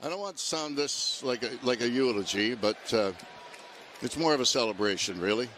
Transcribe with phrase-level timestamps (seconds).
[0.00, 3.10] I don't want to sound this like a, like a eulogy, but uh,
[4.00, 5.48] it's more of a celebration, really.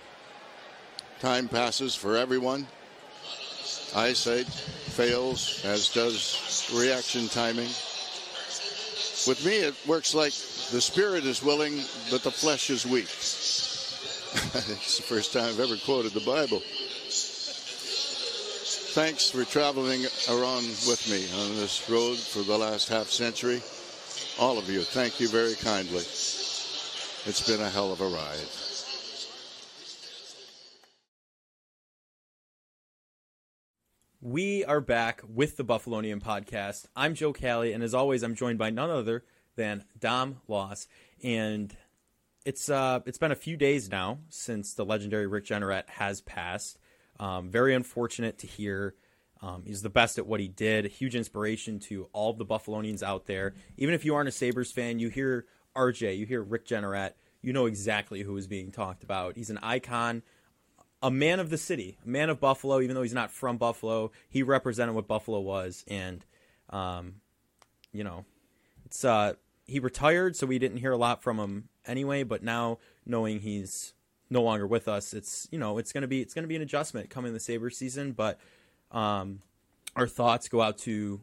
[1.21, 2.67] Time passes for everyone.
[3.95, 7.69] Eyesight fails, as does reaction timing.
[9.29, 10.33] With me, it works like
[10.73, 13.05] the spirit is willing, but the flesh is weak.
[13.13, 16.63] it's the first time I've ever quoted the Bible.
[18.95, 23.61] Thanks for traveling around with me on this road for the last half century.
[24.41, 25.99] All of you, thank you very kindly.
[25.99, 28.39] It's been a hell of a ride.
[34.23, 36.87] We are back with the Buffalonian podcast.
[36.97, 39.25] I'm Joe Kelly, and as always, I'm joined by none other
[39.57, 40.89] than Dom Loss.
[41.23, 41.77] And
[42.47, 46.79] it's uh, it's been a few days now since the legendary Rick Jeanneret has passed.
[47.19, 48.95] Um, very unfortunate to hear.
[49.43, 50.85] Um, he's the best at what he did.
[50.87, 53.55] huge inspiration to all the Buffalonians out there.
[53.79, 57.53] Even if you aren't a Sabres fan, you hear RJ, you hear Rick Jeanneret, you
[57.53, 59.37] know exactly who is being talked about.
[59.37, 60.23] He's an icon
[61.03, 64.11] a man of the city, a man of Buffalo, even though he's not from Buffalo,
[64.29, 66.25] he represented what Buffalo was, and
[66.71, 67.17] um,
[67.93, 68.25] you know,
[68.85, 69.35] it's uh,
[69.67, 72.23] he retired, so we didn't hear a lot from him anyway.
[72.23, 73.95] But now, knowing he's
[74.29, 77.09] no longer with us, it's you know, it's gonna be it's gonna be an adjustment
[77.09, 78.13] coming the Saber season.
[78.13, 78.39] But
[78.91, 79.41] um,
[79.97, 81.21] our thoughts go out to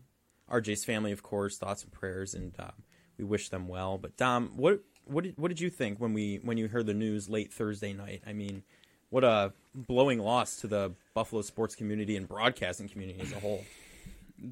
[0.52, 2.72] RJ's family, of course, thoughts and prayers, and uh,
[3.18, 3.98] we wish them well.
[3.98, 6.94] But Dom, what what did what did you think when we when you heard the
[6.94, 8.24] news late Thursday night?
[8.26, 8.64] I mean
[9.10, 13.64] what a blowing loss to the Buffalo sports community and broadcasting community as a whole.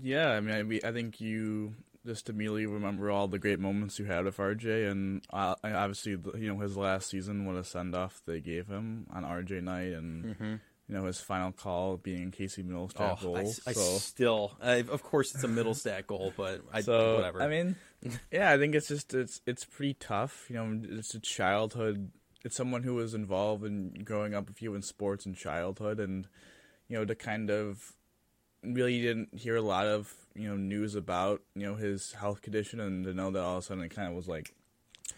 [0.01, 4.05] Yeah, I mean, I, I think you just immediately remember all the great moments you
[4.05, 8.21] had with RJ, and uh, obviously, you know, his last season, what a send off
[8.25, 10.55] they gave him on RJ night, and mm-hmm.
[10.87, 13.37] You know his final call being Casey Mittelstadt oh, goal.
[13.37, 13.97] I, I so.
[13.97, 17.41] still, I, of course, it's a Mittelstadt goal, but I, so, whatever.
[17.41, 17.75] I mean,
[18.31, 20.45] yeah, I think it's just it's it's pretty tough.
[20.49, 22.11] You know, it's a childhood
[22.45, 26.27] it's someone who was involved in growing up with you in sports and childhood, and
[26.87, 27.93] you know to kind of
[28.63, 32.79] really didn't hear a lot of you know news about you know his health condition,
[32.79, 34.53] and to know that all of a sudden it kind of was like.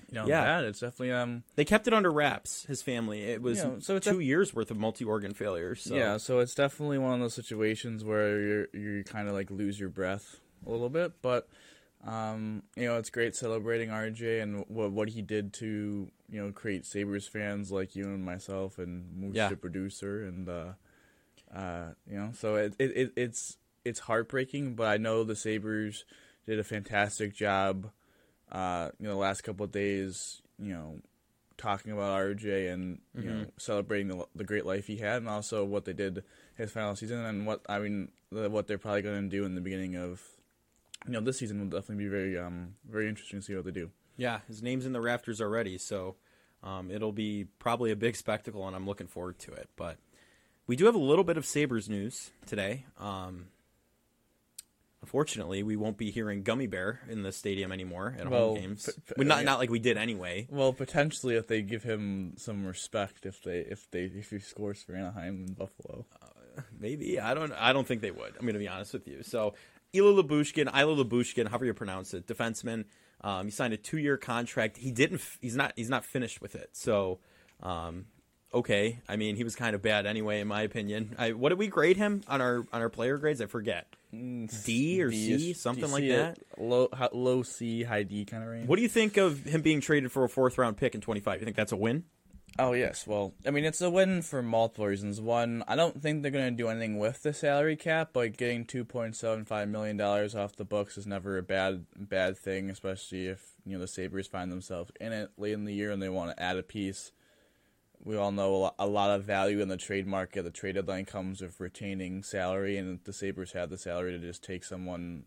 [0.09, 0.63] You know, yeah, bad.
[0.65, 1.43] it's definitely um.
[1.55, 2.63] They kept it under wraps.
[2.65, 3.23] His family.
[3.23, 5.81] It was you know, so two def- years worth of multi-organ failures.
[5.81, 5.95] So.
[5.95, 9.79] Yeah, so it's definitely one of those situations where you you kind of like lose
[9.79, 11.49] your breath a little bit, but
[12.05, 16.51] um, you know, it's great celebrating RJ and what what he did to you know
[16.51, 19.49] create Sabres fans like you and myself and Moose yeah.
[19.49, 20.73] the producer and uh,
[21.53, 26.05] uh, you know, so it, it, it it's it's heartbreaking, but I know the Sabres
[26.45, 27.91] did a fantastic job.
[28.51, 30.99] Uh, you know, the last couple of days, you know,
[31.57, 33.29] talking about RJ and you mm-hmm.
[33.29, 36.23] know celebrating the the great life he had, and also what they did
[36.55, 39.55] his final season, and what I mean, the, what they're probably going to do in
[39.55, 40.21] the beginning of
[41.05, 43.71] you know, this season will definitely be very, um, very interesting to see what they
[43.71, 43.89] do.
[44.17, 46.15] Yeah, his name's in the rafters already, so
[46.63, 49.69] um, it'll be probably a big spectacle, and I'm looking forward to it.
[49.75, 49.97] But
[50.65, 52.85] we do have a little bit of Sabres news today.
[52.99, 53.47] Um,
[55.07, 58.89] unfortunately, we won't be hearing Gummy Bear in the stadium anymore at well, home games.
[59.07, 60.47] P- p- not not like we did anyway.
[60.49, 64.83] Well, potentially if they give him some respect, if they if they if he scores
[64.83, 66.05] for Anaheim and Buffalo.
[66.21, 67.53] Uh, maybe I don't.
[67.53, 68.35] I don't think they would.
[68.35, 69.23] I'm going to be honest with you.
[69.23, 69.53] So
[69.93, 72.83] Ilya Lyubushkin, Ilya Lyubushkin, however you pronounce it, defenseman.
[73.21, 74.75] Um, he signed a two-year contract.
[74.75, 75.21] He didn't.
[75.39, 75.71] He's not.
[75.77, 76.71] He's not finished with it.
[76.73, 77.19] So,
[77.63, 78.07] um,
[78.53, 78.99] okay.
[79.07, 81.15] I mean, he was kind of bad anyway, in my opinion.
[81.17, 83.39] I, what did we grade him on our on our player grades?
[83.39, 83.95] I forget.
[84.13, 86.39] Mm, D or D, C, something like that.
[86.57, 88.67] Low, low C, high D kind of range.
[88.67, 91.19] What do you think of him being traded for a fourth round pick in twenty
[91.19, 91.39] five?
[91.39, 92.05] You think that's a win?
[92.59, 95.21] Oh yes, well, I mean it's a win for multiple reasons.
[95.21, 98.65] One, I don't think they're going to do anything with the salary cap, but getting
[98.65, 102.69] two point seven five million dollars off the books is never a bad bad thing,
[102.69, 106.01] especially if you know the Sabres find themselves in it late in the year and
[106.01, 107.11] they want to add a piece.
[108.03, 110.43] We all know a lot of value in the trade market.
[110.43, 114.43] The trade deadline comes with retaining salary, and the Sabres have the salary to just
[114.43, 115.25] take someone's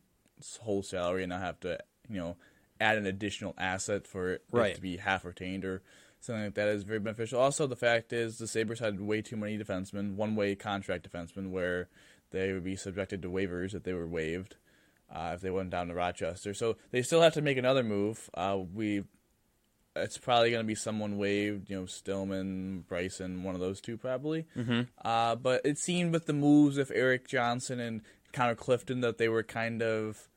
[0.62, 1.78] whole salary and not have to,
[2.08, 2.36] you know,
[2.80, 4.74] add an additional asset for it right.
[4.74, 5.82] to be half retained or
[6.20, 7.40] something like that is very beneficial.
[7.40, 11.50] Also, the fact is the Sabres had way too many defensemen, one way contract defensemen,
[11.50, 11.88] where
[12.30, 14.56] they would be subjected to waivers if they were waived
[15.12, 16.54] uh, if they went down to Rochester.
[16.54, 18.30] So they still have to make another move.
[18.34, 19.04] Uh, we
[20.02, 23.96] it's probably going to be someone waived, you know, Stillman, Bryson, one of those two
[23.96, 24.46] probably.
[24.56, 24.82] Mm-hmm.
[25.04, 28.02] Uh, but it seemed with the moves of Erik Johnson and
[28.32, 30.28] Connor Clifton that they were kind of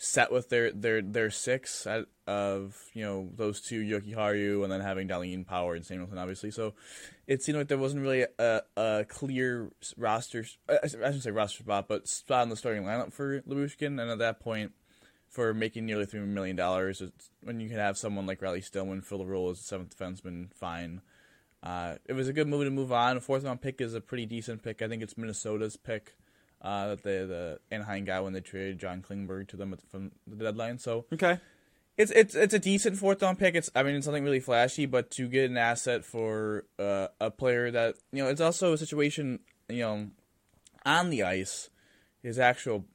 [0.00, 1.84] set with their their their six
[2.26, 6.50] of you know those two Jokiharju and then having Dahlin Power and Samuelsson obviously.
[6.50, 6.74] So
[7.26, 10.44] it seemed like there wasn't really a, a clear roster.
[10.68, 14.00] I shouldn't say roster spot, but spot in the starting lineup for Lyubushkin.
[14.00, 14.72] And at that point,
[15.38, 17.00] for making nearly three million dollars.
[17.44, 20.52] When you can have someone like Riley Stillman fill the role as a seventh defenseman,
[20.52, 21.00] fine.
[21.62, 23.16] Uh, it was a good move to move on.
[23.16, 24.82] A Fourth round pick is a pretty decent pick.
[24.82, 26.16] I think it's Minnesota's pick
[26.60, 30.10] uh, that they the Anaheim guy when they traded John Klingberg to them at, from
[30.26, 30.78] the deadline.
[30.80, 31.38] So Okay.
[31.96, 33.54] it's it's it's a decent fourth round pick.
[33.54, 37.30] It's I mean it's nothing really flashy, but to get an asset for uh, a
[37.30, 39.38] player that you know it's also a situation
[39.68, 40.08] you know
[40.84, 41.70] on the ice,
[42.24, 42.86] his actual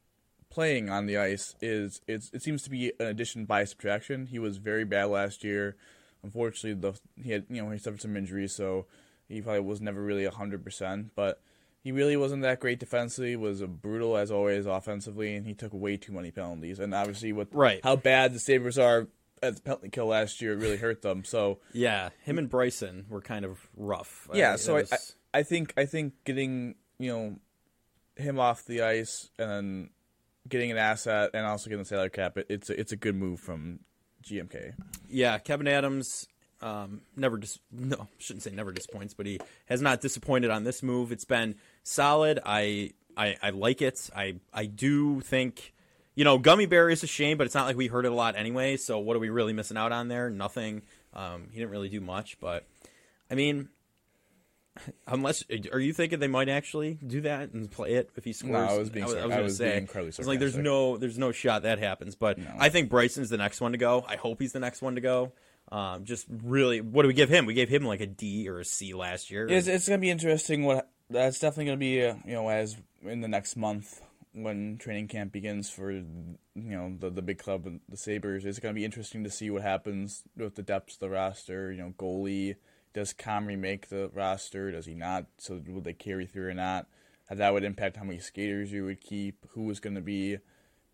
[0.53, 4.27] playing on the ice is it's it seems to be an addition by subtraction.
[4.27, 5.75] He was very bad last year.
[6.23, 8.85] Unfortunately, the he had you know he suffered some injuries, so
[9.27, 11.11] he probably was never really hundred percent.
[11.15, 11.41] But
[11.83, 13.35] he really wasn't that great defensively.
[13.35, 16.79] Was brutal as always offensively, and he took way too many penalties.
[16.79, 17.81] And obviously, with Right.
[17.83, 19.07] how bad the Sabers are
[19.41, 21.25] at the penalty kill last year, it really hurt them.
[21.25, 24.29] So Yeah, him and Bryson were kind of rough.
[24.33, 27.39] yeah, Uh, so I, was- I I think I think getting you know
[28.15, 29.89] him off the ice and then
[30.47, 33.15] getting an asset and also getting the salary cap, it, it's a, it's a good
[33.15, 33.79] move from
[34.23, 34.73] GMK.
[35.09, 36.27] yeah, Kevyn Adams
[36.61, 40.81] um, never dis- no shouldn't say never disappoints, but he has not disappointed on this
[40.81, 41.11] move.
[41.11, 42.39] It's been solid.
[42.45, 44.09] I I, I like it.
[44.15, 45.73] I I do think
[46.15, 48.15] you know gummy bear is a shame, but it's not like we heard it a
[48.15, 48.77] lot anyway.
[48.77, 50.29] So what are we really missing out on there?
[50.29, 50.83] Nothing.
[51.13, 52.65] Um, he didn't really do much, but
[53.29, 53.69] I mean.
[55.07, 58.71] Unless, are you thinking they might actually do that and play it if he scores?
[58.71, 60.57] I was being I was, I was I was say, being incredibly it's like there's
[60.57, 62.15] no, there's no shot that happens.
[62.15, 62.51] But No.
[62.57, 64.03] I think Bryson's the next one to go.
[64.07, 65.31] I hope he's the next one to go.
[65.71, 67.45] Um, just really, what do we give him?
[67.45, 69.47] We gave him like a D or a C last year.
[69.47, 70.63] It's, it's gonna be interesting.
[70.63, 74.01] What that's definitely gonna be uh, you know as in the next month
[74.33, 76.03] when training camp begins for you
[76.55, 78.45] know the the big club the Sabers.
[78.45, 81.71] It's gonna be interesting to see what happens with the depth of the roster.
[81.71, 82.55] You know, goalie
[82.93, 84.71] does Comrie make the roster?
[84.71, 85.25] Does he not?
[85.37, 86.87] So would they carry through or not?
[87.27, 89.45] How that would impact how many skaters you would keep.
[89.51, 90.37] Who is going to be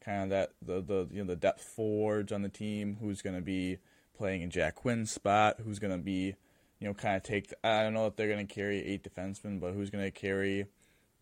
[0.04, 2.98] kind of that the the you know the depth forwards on the team?
[3.02, 3.78] Who's going to be
[4.18, 5.58] playing in Jack Quinn's spot?
[5.64, 6.36] Who's going to be
[6.80, 7.50] you know kind of take?
[7.50, 10.12] The, I don't know if they're going to carry eight defensemen, but who's going to
[10.12, 10.66] carry?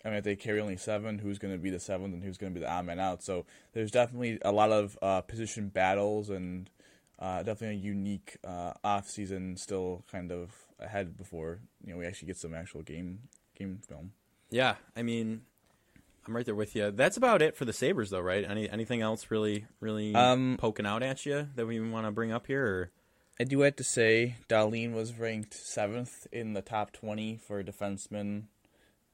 [0.05, 2.37] I mean, if they carry only seven, who's going to be the seventh and who's
[2.37, 3.23] going to be the odd man out?
[3.23, 6.69] So there's definitely a lot of uh, position battles and
[7.19, 12.05] uh, definitely a unique uh, off season still kind of ahead before you know we
[12.05, 13.19] actually get some actual game
[13.57, 14.11] game film.
[14.49, 15.41] yeah, I mean,
[16.25, 16.91] I'm right there with you.
[16.91, 18.43] That's about it for the Sabers, though, right?
[18.47, 22.31] Any anything else really, really Um, poking out at you that we want to bring
[22.31, 22.65] up here?
[22.65, 22.91] Or?
[23.39, 28.43] I do have to say, Dahlin was ranked seventh in the top twenty for defensemen,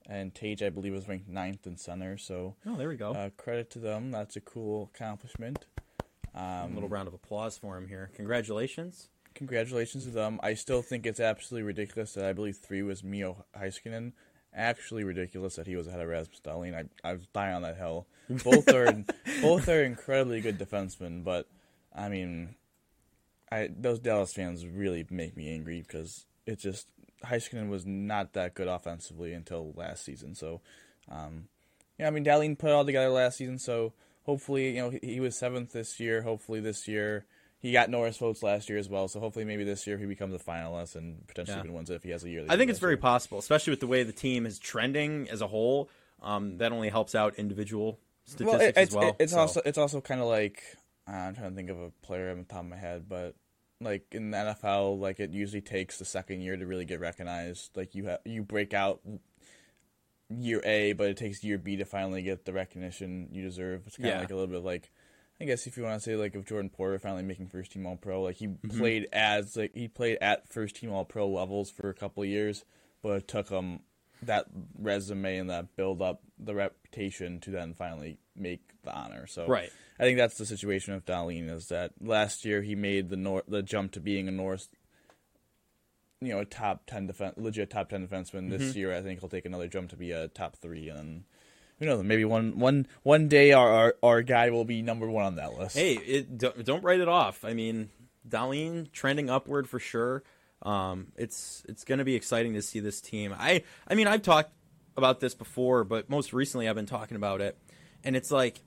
[0.08, 2.18] and Tage, I believe, was ranked ninth in center.
[2.18, 3.12] So Oh, there we go.
[3.14, 4.12] uh, credit to them.
[4.12, 5.66] That's a cool accomplishment.
[6.36, 8.10] a Um, little round of applause for him here.
[8.16, 9.10] Congratulations.
[9.36, 10.40] Congratulations to them.
[10.44, 14.14] I still think it's absolutely ridiculous that I believe three was Miro Heiskanen.
[14.56, 16.76] Actually ridiculous that he was ahead of Rasmus Dahlin.
[16.76, 18.06] I I was dying on that hill.
[18.30, 19.04] Both are
[19.42, 21.48] both are incredibly good defensemen, but
[21.96, 22.56] I mean,
[23.52, 26.88] I those Dallas fans really make me angry because it just
[27.26, 30.36] Heiskanen was not that good offensively until last season.
[30.36, 30.62] So,
[31.10, 31.48] um,
[31.98, 33.58] yeah, I mean Dahlin put it all together last season.
[33.58, 33.94] So
[34.24, 36.22] hopefully, you know, he, he was seventh this year.
[36.22, 37.26] Hopefully this year
[37.64, 39.08] he got Norris votes last year as well.
[39.08, 41.64] So hopefully maybe this year he becomes a finalist and potentially Yeah.
[41.64, 42.50] even wins it if he has a yearly.
[42.52, 42.98] I think it's very year.
[42.98, 45.90] possible, especially with the way the team is trending as a whole.
[46.22, 49.16] Um, that only helps out individual statistics well, it- as well.
[49.20, 49.40] it's so.
[49.40, 50.62] also it's also kind of like
[51.08, 53.36] uh, I'm trying to think of a player on the top of my head, but
[53.82, 57.76] like in the NFL, like it usually takes the second year to really get recognized.
[57.76, 59.02] Like you have you break out
[60.30, 63.84] year A, but it takes year B to finally get the recognition you deserve.
[63.88, 64.20] It's kind of Yeah.
[64.22, 64.92] like a little bit like.
[65.42, 67.86] I guess if you want to say like if Jordan Poyer finally making first team
[67.86, 68.78] All Pro, like he Mm-hmm.
[68.80, 72.30] played as like he played at first team All Pro levels for a couple of
[72.30, 72.64] years,
[73.02, 73.80] but it took him
[74.22, 74.46] that
[74.80, 79.28] resume and that build up the reputation to then finally make the honor.
[79.28, 79.70] So Right.
[80.00, 83.44] I think that's the situation with Dahlin is that last year he made the nor-
[83.48, 84.70] the jump to being a North,
[86.22, 88.44] you know, a top ten defense, legit top ten defenseman.
[88.44, 88.58] Mm-hmm.
[88.58, 91.24] This year, I think he'll take another jump to be a top three, and then,
[91.80, 92.04] who knows?
[92.04, 95.58] Maybe one one one day our, our our guy will be number one on that
[95.58, 95.76] list.
[95.76, 97.44] Hey, it, don't, don't write it off.
[97.44, 97.90] I mean,
[98.28, 100.24] Dahlin trending upward for sure.
[100.62, 103.36] Um, it's it's going to be exciting to see this team.
[103.38, 104.52] I I mean, I've talked
[104.96, 107.58] about this before, but most recently I've been talking about it,
[108.04, 108.62] and it's like,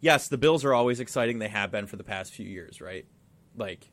[0.00, 1.38] yes, the Bills are always exciting.
[1.38, 3.04] They have been for the past few years, right?
[3.56, 3.90] Like,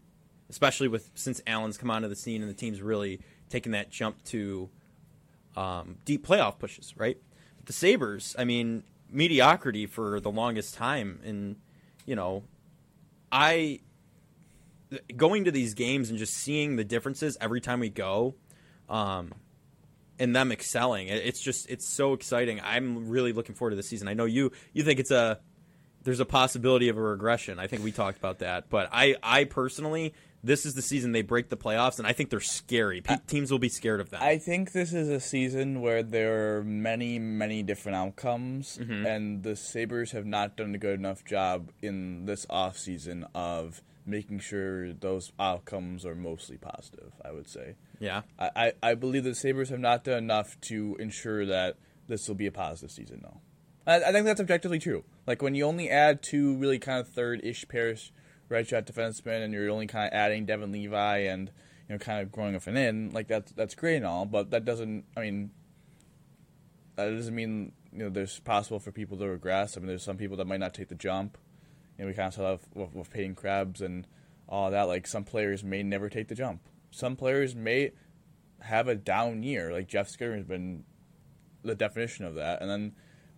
[0.50, 3.19] especially with since Allen's come onto the scene and the team's really
[3.50, 4.69] taken that jump to
[5.55, 7.17] um, deep playoff pushes, right?
[7.65, 11.55] The Sabers, I mean, mediocrity for the longest time, and
[12.05, 12.43] you know,
[13.32, 13.79] I
[15.15, 18.36] going to these games and just seeing the differences every time we go,
[18.89, 19.34] um,
[20.20, 21.08] and them excelling.
[21.08, 22.62] It's just it's so exciting.
[22.63, 24.08] I'm really looking forward to the season.
[24.08, 25.39] I know you you think it's a
[26.03, 27.60] there's a possibility of a regression.
[27.60, 31.21] I think we talked about that, but I I personally this is the season they
[31.21, 33.00] break the playoffs, and I think they're scary.
[33.01, 34.19] Pe- teams will be scared of them.
[34.21, 39.05] I think this is a season where there are many, many different outcomes, Mm-hmm.
[39.05, 44.39] and the Sabres have not done a good enough job in this offseason of making
[44.39, 47.75] sure those outcomes are mostly positive, I would say.
[48.00, 51.77] yeah, I, I, I believe the Sabres have not done enough to ensure that
[52.09, 53.39] this will be a positive season, though.
[53.88, 55.05] I, I think that's objectively true.
[55.25, 58.12] Like, when you only add two really kind of third ish pairs
[58.53, 61.50] red shot defensemen and you're only kind of adding Devon Levi and,
[61.89, 64.51] you know, kind of growing up and in, like, that's, that's great and all, but
[64.51, 65.51] that doesn't, I mean,
[66.95, 69.75] that doesn't mean, you know, there's possible for people to regress.
[69.75, 71.38] I mean, there's some people that might not take the jump.
[71.98, 74.07] You know, we kind of saw with, with Peyton Krebs and
[74.48, 74.83] all that.
[74.83, 76.62] Like, some players may never take the jump.
[76.91, 77.91] Some players may
[78.63, 79.72] have a down year.
[79.72, 80.86] Like Jeff Skinner has been
[81.63, 82.93] the definition of that, and then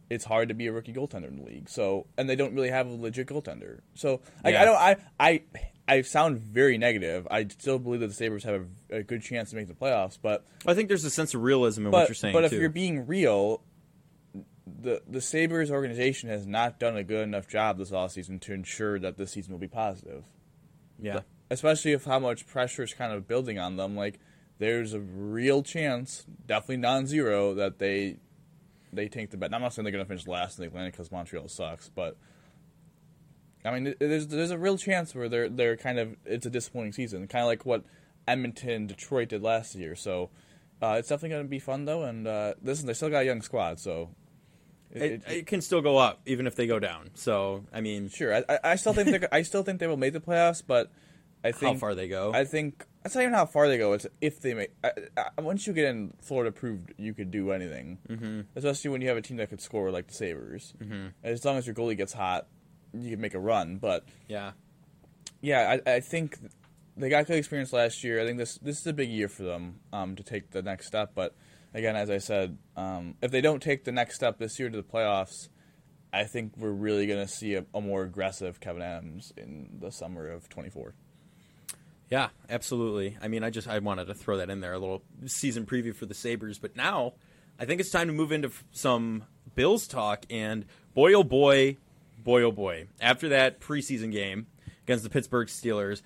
[0.10, 1.70] it's hard to be a rookie goaltender in the league.
[1.70, 3.82] So, and they don't really have a legit goaltender.
[3.96, 4.62] So, like, Yeah.
[4.62, 5.42] I don't, I, I,
[5.88, 7.28] I sound very negative.
[7.30, 10.18] I still believe that the Sabers have a, a good chance to make the playoffs,
[10.22, 12.52] but I think there's a sense of realism in but what you're saying but if
[12.52, 12.60] too.
[12.60, 13.62] you're being real,
[14.66, 19.00] the the Sabers organization has not done a good enough job this offseason to ensure
[19.00, 20.24] that this season will be positive
[21.00, 23.96] yeah, especially if how much pressure is kind of building on them.
[23.96, 24.20] Like,
[24.58, 28.18] there's a real chance, definitely non-zero, that they
[28.96, 29.54] they take the bet.
[29.54, 32.18] I'm not saying they're going to finish last in the Atlantic because Montreal sucks, but
[33.64, 36.94] I mean, there's there's a real chance where they're they're kind of it's a disappointing
[36.94, 37.84] season, kind of like what
[38.28, 39.96] Edmonton, Detroit did last year.
[39.96, 40.30] So
[40.82, 42.04] uh, it's definitely going to be fun though.
[42.04, 44.10] And uh, listen, they still got a young squad, so
[44.92, 47.10] it- it, it- it can still go up even if they go down.
[47.16, 48.36] So I mean, sure.
[48.36, 50.92] I, I- I still think I still think they will make the playoffs, but
[51.46, 52.32] I think how far they go?
[52.34, 53.94] I think that's not even how far they go.
[53.94, 54.72] It's if they make.
[54.84, 58.00] I, I, once you get in Florida, proved you could do anything.
[58.10, 58.42] Mm-hmm.
[58.56, 60.74] Especially when you have a team that could score like the Sabers.
[60.82, 61.08] Mm-hmm.
[61.24, 62.48] As long as your goalie gets hot,
[62.94, 63.78] you can make a run.
[63.78, 64.54] But yeah,
[65.42, 66.38] yeah, I, I think
[66.98, 68.22] they got good experience last year.
[68.22, 70.88] I think this this is a big year for them um, to take the next
[70.88, 71.12] step.
[71.14, 71.36] But
[71.76, 74.78] again, as I said, um, if they don't take the next step this year to
[74.78, 75.50] the playoffs,
[76.12, 79.92] I think we're really going to see a, a more aggressive Kevyn Adams in the
[79.92, 80.96] summer of twenty four.
[82.10, 83.18] Yeah, absolutely.
[83.22, 85.96] I mean, I just I wanted to throw that in there, a little season preview
[85.96, 86.60] for the Sabres.
[86.60, 87.14] But now,
[87.60, 89.24] I think it's time to move into some
[89.56, 90.26] Bills talk.
[90.30, 91.78] And boy, oh boy,
[92.24, 92.88] boy, oh boy.
[93.02, 94.48] After that preseason game
[94.84, 96.02] against the Pittsburgh Steelers,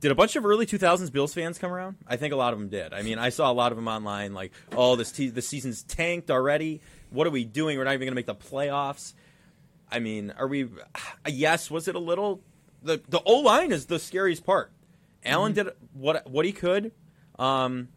[0.00, 1.96] did a bunch of early 2000s Bills fans come around?
[2.06, 2.92] I think a lot of them did.
[2.92, 5.82] I mean, I saw a lot of them online, like, "Oh, this te- the season's
[5.82, 6.80] tanked already.
[7.10, 7.78] What are we doing?
[7.78, 9.14] We're not even going to make the playoffs."
[9.90, 10.64] I mean, are we?
[10.64, 10.68] Uh,
[11.28, 12.40] yes, was it a little?
[12.82, 14.72] The the O line is the scariest part.
[15.24, 16.92] Allen did what what he could.
[17.38, 17.88] Um,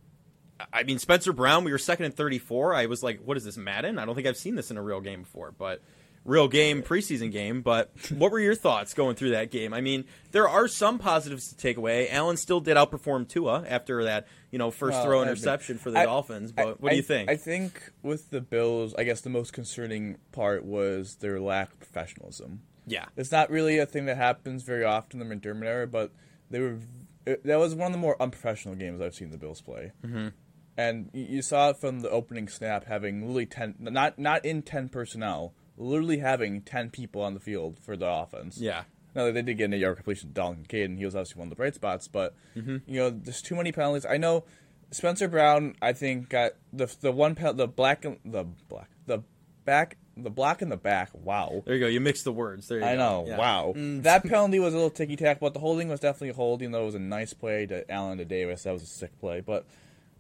[0.72, 1.64] I mean, Spencer Brown.
[1.64, 2.74] We were second and thirty four.
[2.74, 4.82] I was like, "What is this, Madden?" I don't think I've seen this in a
[4.82, 5.82] real game before, but
[6.26, 7.62] real game preseason game.
[7.62, 9.74] But what were your thoughts going through that game?
[9.74, 12.10] I mean, there are some positives to take away.
[12.10, 16.00] Allen still did outperform Tua after that, you know, first Well, throw interception for the
[16.00, 16.52] I- Dolphins.
[16.52, 17.30] But I- what do you think?
[17.30, 21.80] I think with the Bills, I guess the most concerning part was their lack of
[21.80, 22.62] professionalism.
[22.86, 26.12] Yeah, It's not really a thing that happens very often in the McDermott era, but
[26.50, 26.80] they were.
[27.26, 29.92] It, that was one of the more unprofessional games I've seen the Bills play.
[30.06, 30.28] Mm-hmm.
[30.76, 34.62] And you, you saw it from the opening snap, having literally ten, not not in
[34.62, 38.58] ten personnel, literally having ten people on the field for the offense.
[38.60, 38.84] yeah.
[39.16, 41.46] Now they did get an eight-yard completion to Dalton Kincaid, and he was obviously one
[41.46, 42.08] of the bright spots.
[42.08, 42.78] But Mm-hmm.
[42.88, 44.06] you know, there's too many penalties.
[44.08, 44.44] I know
[44.92, 45.76] Spencer Brown.
[45.82, 49.24] I think got the the one pen, the black the black the
[49.66, 51.10] back the block in the back.
[51.14, 51.64] Wow.
[51.66, 51.88] There you go.
[51.88, 52.68] You mixed the words.
[52.68, 52.98] There you I go.
[52.98, 53.26] know.
[53.28, 53.38] Yeah.
[53.38, 53.74] Wow.
[53.76, 56.62] Mm, that penalty was a little ticky tack, but the holding was definitely a hold.
[56.62, 59.18] Even though it was a nice play to Allen to Davis, that was a sick
[59.20, 59.42] play.
[59.42, 59.66] But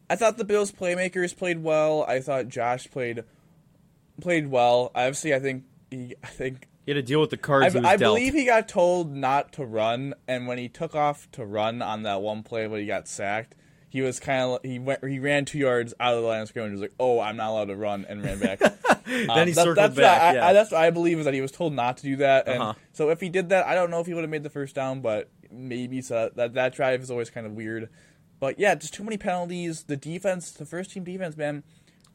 [0.09, 2.03] I thought the Bills playmakers played well.
[2.07, 3.23] I thought Josh played
[4.21, 4.91] played well.
[4.95, 6.15] Obviously, I think he.
[6.23, 7.67] I think He had to deal with the cards.
[7.67, 8.15] I, he was I dealt.
[8.15, 12.03] believe he got told not to run, and when he took off to run on
[12.03, 13.55] that one play when he got sacked,
[13.93, 16.47] he was kind of he went he ran two yards out of the line of
[16.47, 16.71] scrimmage.
[16.71, 18.57] and was like, "Oh, I'm not allowed to run," and ran back.
[19.05, 20.21] then he that- circled that's back.
[20.21, 20.47] What I, yeah.
[20.47, 22.59] I, that's what I believe is that he was told not to do that, and
[22.61, 22.73] Uh-huh.
[22.91, 24.73] so if he did that, I don't know if he would have made the first
[24.73, 26.01] down, but maybe.
[26.01, 27.87] So that that drive is always kind of weird.
[28.39, 29.83] But yeah, just too many penalties.
[29.83, 31.63] The defense, the first team defense, man,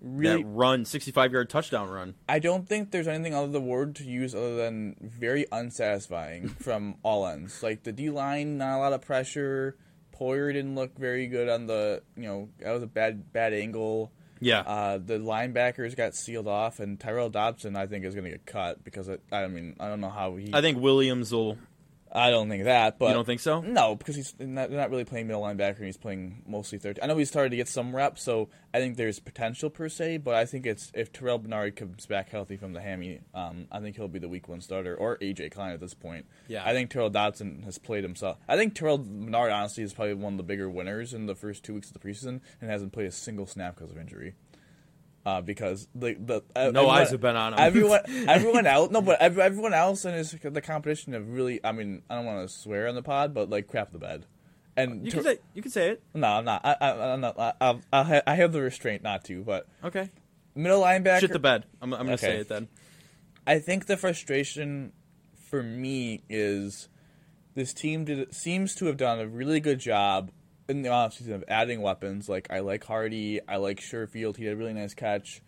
[0.02, 2.14] really that run, 65 yard touchdown run.
[2.28, 6.96] I don't think there's anything other the word to use other than very unsatisfying from
[7.04, 7.62] all ends.
[7.62, 9.76] Like the D line, not a lot of pressure.
[10.18, 14.12] Poyer didn't look very good on the you know that was a bad bad angle.
[14.40, 14.60] Yeah.
[14.60, 18.46] Uh, the linebackers got sealed off, and Tyrell Dodson I think is going to get
[18.46, 20.50] cut because it, I mean I don't know how he.
[20.52, 21.58] I think Williams will
[22.12, 23.60] I don't think that, but you don't think so?
[23.60, 25.76] No, because he's not, they're not really playing middle linebacker.
[25.76, 26.98] and He's playing mostly third.
[27.02, 30.18] I know he's started to get some reps, so I think there's potential per se.
[30.18, 33.80] But I think it's if Terrell Bernard comes back healthy from the hammy, um, I
[33.80, 36.26] think he'll be the week one starter or AJ Klein at this point.
[36.46, 36.62] Yeah.
[36.64, 38.38] I think Terrell Dodson has played himself.
[38.48, 41.64] I think Terrell Bernard honestly is probably one of the bigger winners in the first
[41.64, 44.34] two weeks of the preseason and hasn't played a single snap because of injury.
[45.28, 47.58] Uh, because the the uh, No everyone- eyes have been on him.
[47.60, 51.60] Everyone, everyone else, no, but ev- everyone else in his, the competition have really.
[51.62, 54.24] I mean, I don't want to swear on the pod, but like crap the bed.
[54.76, 56.02] And You can say you can say it.
[56.14, 56.64] no, I'm not.
[56.64, 57.38] I, I, I'm not.
[57.38, 59.42] I, I, I ha- I have the restraint not to.
[59.42, 60.08] But Okay.
[60.54, 61.20] middle linebacker.
[61.20, 61.66] Shit the bed.
[61.82, 62.26] I'm, I'm gonna Okay.
[62.26, 62.68] say it then.
[63.46, 64.92] I think the frustration
[65.50, 66.88] for me is
[67.54, 70.30] this team did seems to have done a really good job
[70.68, 72.28] in the offseason of adding weapons.
[72.28, 74.36] Like I like Hardy, I like Sherfield.
[74.36, 75.42] He had a really nice catch.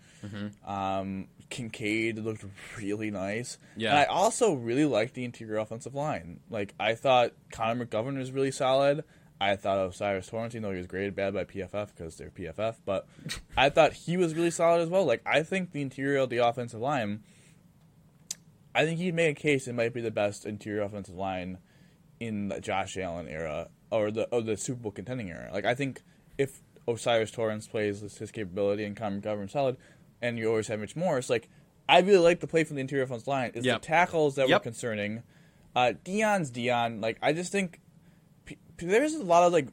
[0.66, 2.44] Um, Kincaid looked
[2.78, 3.58] really nice.
[3.76, 3.90] Yeah.
[3.90, 6.40] And I also really liked the interior offensive line.
[6.50, 9.04] Like I thought Connor McGovern was really solid.
[9.42, 12.76] I thought O'Cyrus Torrence, even though he was graded bad by PFF because they're PFF,
[12.84, 13.06] but
[13.56, 15.06] I thought he was really solid as well.
[15.06, 17.22] Like I think the interior of the offensive line
[18.74, 21.58] I think he'd make a case it might be the best interior offensive line
[22.20, 25.50] in the Josh Allen era or the or the Super Bowl contending era.
[25.52, 26.02] Like I think
[26.38, 29.76] if O'Cyrus Torrence plays his capability and Connor McGovern solid,
[30.22, 31.48] and you always have Mitch Morse, like
[31.88, 33.50] I really like the play from the interior offensive line.
[33.54, 33.82] Is Yep.
[33.82, 34.60] the tackles that Yep.
[34.60, 35.22] were concerning.
[35.74, 37.00] Uh, Dion's Dion.
[37.00, 37.80] Like I just think
[38.44, 39.68] p- p- there's a lot of like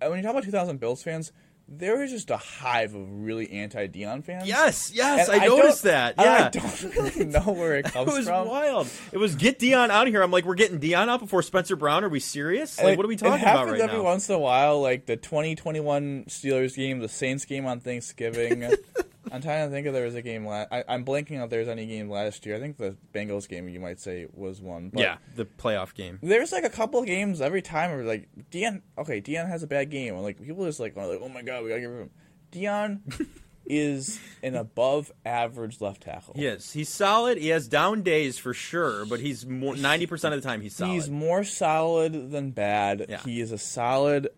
[0.00, 1.32] when you talk about 2000 Bills fans,
[1.70, 4.48] there is just a hive of really anti Dion fans.
[4.48, 6.14] Yes, yes, And I, noticed that.
[6.18, 6.46] Yeah.
[6.46, 8.14] I don't really know where it comes from.
[8.14, 8.48] It was from.
[8.48, 8.88] wild.
[9.12, 10.22] It was get Dion out of here.
[10.22, 12.04] I'm like, we're getting Dion out before Spencer Brown.
[12.04, 12.80] Are we serious?
[12.82, 14.04] Like, what are we talking it about happens right every now?
[14.04, 18.62] once in a while, like the 2021 Steelers game, the Saints game on Thanksgiving.
[19.32, 20.46] I'm trying to think if there was a game.
[20.46, 22.56] La- I, I'm blanking out if there was any game last year.
[22.56, 24.90] I think the Bengals game you might say was one.
[24.90, 26.18] But yeah, the playoff game.
[26.22, 28.82] There's like a couple games every time where like Dion.
[28.96, 30.14] Okay, Dion has a bad game.
[30.14, 32.10] And, like people just like like, oh my god, we gotta get rid of him.
[32.50, 33.02] Dion
[33.68, 36.34] is an above average left tackle.
[36.34, 36.72] He is.
[36.72, 37.38] He's solid.
[37.38, 40.74] He has down days for sure, but he's more ninety percent of the time he's
[40.74, 40.92] solid.
[40.92, 43.06] He's more solid than bad.
[43.08, 43.18] Yeah.
[43.18, 44.28] He is a solid,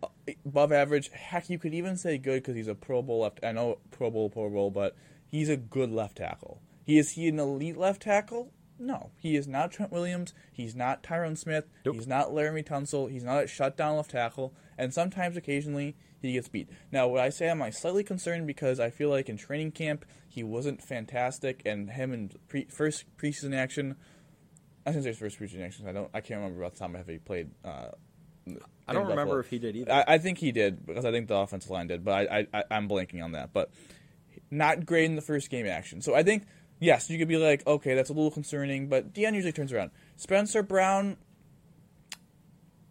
[0.44, 1.10] above average.
[1.12, 3.40] Heck, you could even say good because he's a Pro Bowl left.
[3.42, 4.96] I know Pro Bowl, Pro Bowl, but
[5.28, 6.60] he's a good left tackle.
[6.84, 8.52] He is he an elite left tackle?
[8.78, 10.32] No, he is not Trent Williams.
[10.50, 11.66] He's not Tyron Smith.
[11.84, 11.96] Nope.
[11.96, 13.10] He's not Laremy Tunsil.
[13.10, 14.54] He's not a shutdown left tackle.
[14.78, 16.68] And sometimes, occasionally, he gets beat.
[16.92, 20.04] Now, what I say, am I slightly concerned because I feel like in training camp
[20.28, 23.96] he wasn't fantastic, and him in pre- first preseason action.
[24.86, 25.88] I think his first preseason action.
[25.88, 26.10] I don't.
[26.14, 27.50] I can't remember off the my head if he played.
[27.64, 27.88] Uh,
[28.86, 29.40] I don't remember Buffalo.
[29.40, 29.92] if he did either.
[29.92, 32.46] I, I think he did because I think the offensive line did, but I, I,
[32.54, 33.52] I I'm blanking on that.
[33.52, 33.70] But
[34.50, 36.00] not great in the first game action.
[36.00, 36.44] So I think
[36.80, 39.90] yes, you could be like, okay, that's a little concerning, but Dion usually turns around.
[40.16, 41.16] Spencer Brown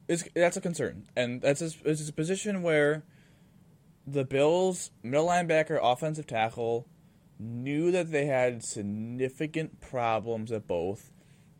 [0.07, 3.03] is that's a concern, and that's his, it's a position where
[4.11, 6.87] the Bills middle linebacker, offensive tackle
[7.39, 11.11] knew that they had significant problems at both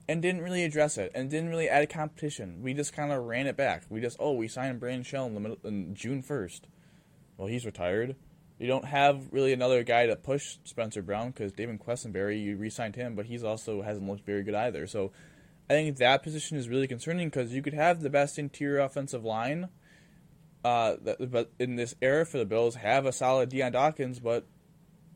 [0.08, 2.62] and didn't really address it and didn't really add a competition.
[2.62, 3.84] We just kind of ran it back.
[3.90, 6.68] We just oh we signed Brandon Shell in the middle in June first.
[7.38, 8.16] Well, he's retired.
[8.58, 12.96] You don't have really another guy to push Spencer Brown because David Quessenberry you re-signed
[12.96, 14.86] him, but he's also hasn't looked very good either.
[14.88, 15.12] So
[15.70, 19.24] I think that position is really concerning because you could have the best interior offensive
[19.24, 19.70] line.
[20.64, 24.46] Uh, that, but in this era for the Bills, have a solid Dion Dawkins, but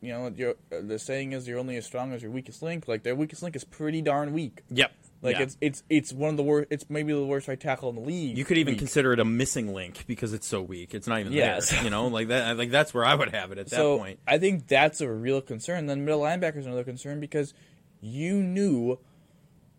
[0.00, 2.86] you know, you're, the saying is you're only as strong as your weakest link.
[2.88, 4.62] Like their weakest link is pretty darn weak.
[4.70, 4.92] yep.
[5.22, 5.42] Like Yeah.
[5.44, 6.68] it's it's it's one of the worst.
[6.70, 8.36] It's maybe the worst right tackle in the league.
[8.36, 8.78] You could even weak.
[8.78, 10.94] consider it a missing link because it's so weak.
[10.94, 11.70] It's not even Yes.
[11.70, 11.82] there.
[11.82, 12.58] You know, like that.
[12.58, 14.18] Like that's where I would have it at that so point.
[14.26, 15.86] I think that's a real concern.
[15.86, 17.54] Then middle linebacker is another concern because
[18.02, 18.98] you knew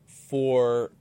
[0.07, 0.91] for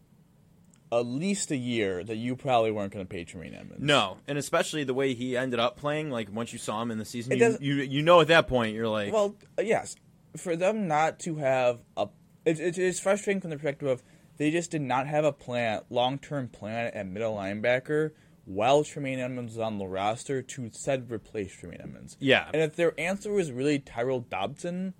[0.98, 3.83] at least a year that you probably weren't going to pay Tremaine Edmunds.
[3.83, 6.11] No, and especially the way he ended up playing.
[6.11, 8.74] Like once you saw him in the season, you, you you know at that point
[8.74, 9.96] you're like, Well, yes,
[10.37, 12.09] for them not to have a,
[12.44, 14.02] it, it, it's frustrating from the perspective of
[14.37, 18.11] they just did not have a plan, long term plan at middle linebacker
[18.44, 22.16] while Tremaine Edmunds was on the roster to said replace Tremaine Edmonds.
[22.20, 22.48] Yeah.
[22.52, 24.94] and if their answer was really Tyrell Dodson,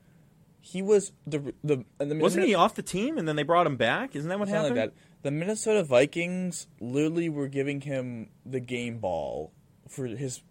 [0.61, 3.77] he was the the the wasn't he off the team and then they brought him
[3.77, 4.17] back?
[4.17, 4.77] Isn't that what happened?
[4.77, 4.95] like that.
[5.25, 9.53] The Minnesota Vikings literally were giving him the game ball
[9.89, 10.43] for his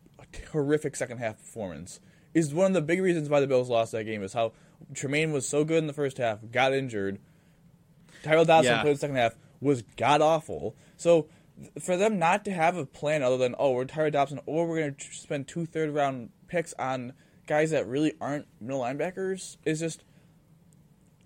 [0.51, 1.99] horrific second half performance.
[2.33, 4.51] Is one of the big reasons why the Bills lost that game is how
[4.95, 7.19] Tremaine was so good in the first half, got injured.
[8.23, 8.81] Tyrell Dodson Yeah.
[8.81, 10.75] played the second half, was god awful.
[10.97, 11.27] So
[11.79, 14.79] for them not to have a plan other than oh we're Tyrell Dodson or we're
[14.79, 17.13] going to spend two third round picks on
[17.45, 20.03] guys that really aren't middle linebackers is just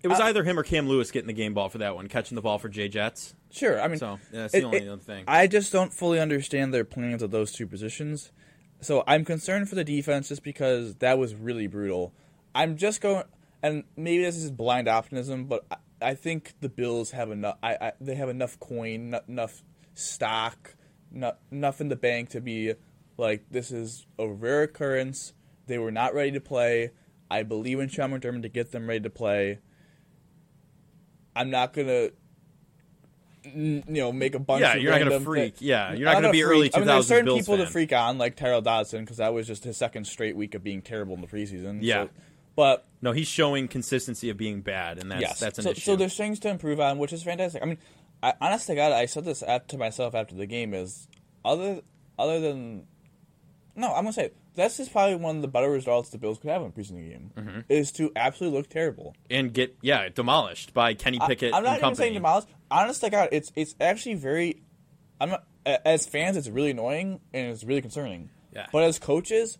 [0.02, 2.36] It was either him or Cam Lewis getting the game ball for that one, catching
[2.36, 3.34] the ball for Jay Jets.
[3.50, 5.24] Sure, I mean, So yeah, that's the It- only it- other thing.
[5.26, 8.30] I just don't fully understand their plans of those two positions.
[8.80, 12.12] So I'm concerned for the defense just because that was really brutal.
[12.54, 13.24] I'm just going,
[13.62, 17.56] and maybe this is blind optimism, but I, I think the Bills have enough.
[17.62, 20.76] I, I they have enough coin, no- enough stock,
[21.10, 22.74] no, enough in the bank to be
[23.16, 25.32] like this is a rare occurrence.
[25.66, 26.92] They were not ready to play.
[27.30, 29.58] I believe in Sean McDermott to get them ready to play.
[31.38, 32.10] I'm not gonna,
[33.44, 34.60] you know, make a bunch.
[34.62, 35.56] yeah, of you're not gonna freak.
[35.60, 36.50] yeah, you're not I'm gonna be freak.
[36.50, 37.66] early I mean, there's 2000s certain Bills people fan.
[37.66, 40.62] to freak on, like Tyrell Dodson, because that was just his second straight week of
[40.64, 41.78] being terrible in the preseason.
[41.80, 42.04] Yeah.
[42.04, 42.10] so,
[42.56, 45.80] but No, he's showing consistency of being bad, and that's yes, that's an so, issue.
[45.80, 47.62] so there's things to improve on, which is fantastic.
[47.62, 47.78] I mean,
[48.22, 51.06] I, honest to God, I said this to myself after the game: is
[51.44, 51.82] other
[52.18, 52.86] other than
[53.76, 56.50] no, I'm gonna say this is probably one of the better results the Bills could
[56.50, 57.30] have in a preseason game.
[57.36, 57.60] Mm-hmm.
[57.68, 59.14] Is to absolutely look terrible.
[59.30, 62.04] and get yeah demolished by Kenny Pickett I, am not even company.
[62.04, 62.48] saying demolished.
[62.70, 64.62] Honest to God, it's it's actually very.
[65.20, 68.30] I'm not, as fans, it's really annoying and it's really concerning.
[68.52, 68.66] Yeah.
[68.72, 69.58] But as coaches,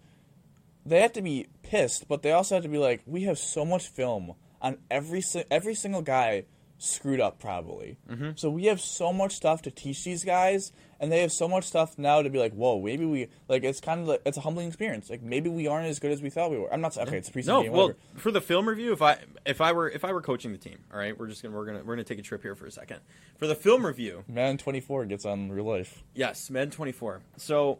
[0.84, 3.64] they have to be pissed, but they also have to be like, we have so
[3.64, 6.44] much film on every every single guy
[6.78, 7.98] screwed up probably.
[8.10, 8.30] Mm-hmm.
[8.36, 11.64] So we have so much stuff to teach these guys, and they have so much
[11.64, 13.62] stuff now to be like, whoa, maybe we like.
[13.64, 15.08] It's kind of like it's a humbling experience.
[15.10, 16.72] Like maybe we aren't as good as we thought we were.
[16.72, 17.72] I'm not saying okay, it's a preseason No, game.
[17.72, 17.98] well, whatever.
[18.16, 20.78] for the film review, if I if I were if I were coaching the team,
[20.92, 22.70] all right, we're just gonna we're gonna we're gonna take a trip here for a
[22.72, 23.00] second.
[23.38, 26.02] For the film review, Man, 24 gets on real life.
[26.14, 27.20] yes, Man twenty four.
[27.36, 27.78] So,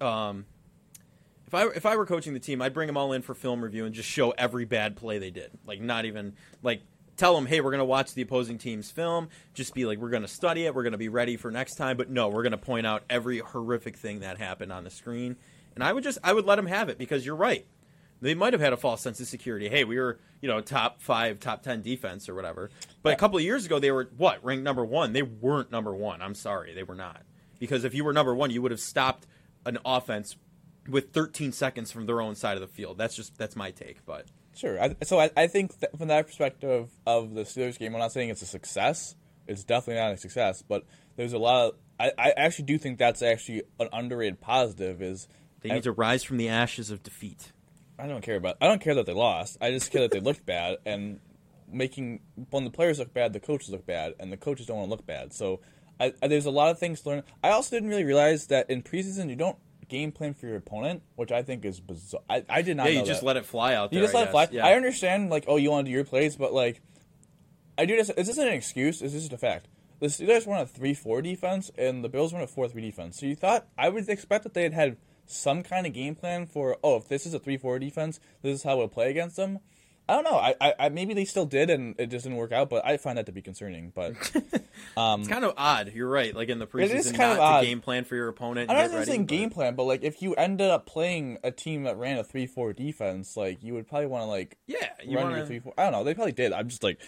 [0.00, 0.46] um,
[1.46, 3.62] if I if I were coaching the team, I'd bring them all in for film
[3.62, 5.50] review and just show every bad play they did.
[5.66, 6.80] Like not even like
[7.16, 9.28] tell them, hey, we're gonna watch the opposing team's film.
[9.54, 10.74] Just be like, we're gonna study it.
[10.74, 11.96] We're gonna be ready for next time.
[11.96, 15.36] But no, we're gonna point out every horrific thing that happened on the screen.
[15.74, 17.66] And I would just I would let them have it because you're right.
[18.20, 19.68] They might have had a false sense of security.
[19.68, 22.70] Hey, we were, you know, top five, top ten defense or whatever.
[23.02, 25.12] But a couple of years ago, they were what ranked number one.
[25.12, 26.22] They weren't number one.
[26.22, 27.22] I'm sorry, they were not.
[27.58, 29.26] Because if you were number one, you would have stopped
[29.64, 30.36] an offense
[30.88, 32.96] with 13 seconds from their own side of the field.
[32.96, 34.04] That's just that's my take.
[34.06, 34.26] But
[34.56, 34.82] Sure.
[34.82, 38.12] I, so I, I think that from that perspective of the Steelers game, I'm not
[38.12, 39.14] saying it's a success.
[39.46, 40.84] It's definitely not a success, but
[41.16, 41.74] there's a lot of.
[42.00, 45.02] I, I actually do think that's actually an underrated positive.
[45.02, 45.28] Is
[45.60, 47.52] they need to rise from the ashes of defeat.
[47.98, 48.56] I don't care about.
[48.60, 49.58] I don't care that they lost.
[49.60, 51.20] I just care that they looked bad and
[51.70, 54.88] making when the players look bad, the coaches look bad, and the coaches don't want
[54.88, 55.32] to look bad.
[55.32, 55.60] So
[55.98, 57.22] I, I, there's a lot of things to learn.
[57.42, 61.02] I also didn't really realize that in preseason you don't game plan for your opponent,
[61.14, 62.22] which I think is bizarre.
[62.28, 62.92] I, I did not.
[62.92, 63.26] Yeah, you just that.
[63.26, 64.00] let it fly out there.
[64.00, 64.48] You just I let it fly.
[64.50, 64.66] Yeah.
[64.66, 66.80] I understand, like, oh, you want to do your plays, but like,
[67.78, 68.10] I do this.
[68.10, 69.02] Is this an excuse?
[69.02, 69.68] Is this just a fact?
[69.98, 73.18] The Steelers run a three-four defense, and the Bills run a four-three defense.
[73.18, 74.96] So you thought I would expect that they had had
[75.26, 78.62] some kind of game plan for, oh, if this is a three-four defense, this is
[78.62, 79.60] how we'll play against them.
[80.08, 80.36] I don't know.
[80.36, 82.70] I, I, I maybe they still did, and it just didn't work out.
[82.70, 83.92] But I find that to be concerning.
[83.94, 84.12] But
[84.96, 85.92] um, It's kind of odd.
[85.94, 86.34] You're right.
[86.34, 87.64] Like in the preseason, it is kind not of odd.
[87.64, 88.70] game plan for your opponent.
[88.70, 90.86] I'm not get even ready, saying but- game plan, but like if you ended up
[90.86, 94.56] playing a team that ran a three-four defense, like you would probably want to like
[94.66, 95.74] Yeah, you run want your three four.
[95.76, 96.04] I don't know.
[96.04, 96.52] They probably did.
[96.52, 97.00] I'm just like,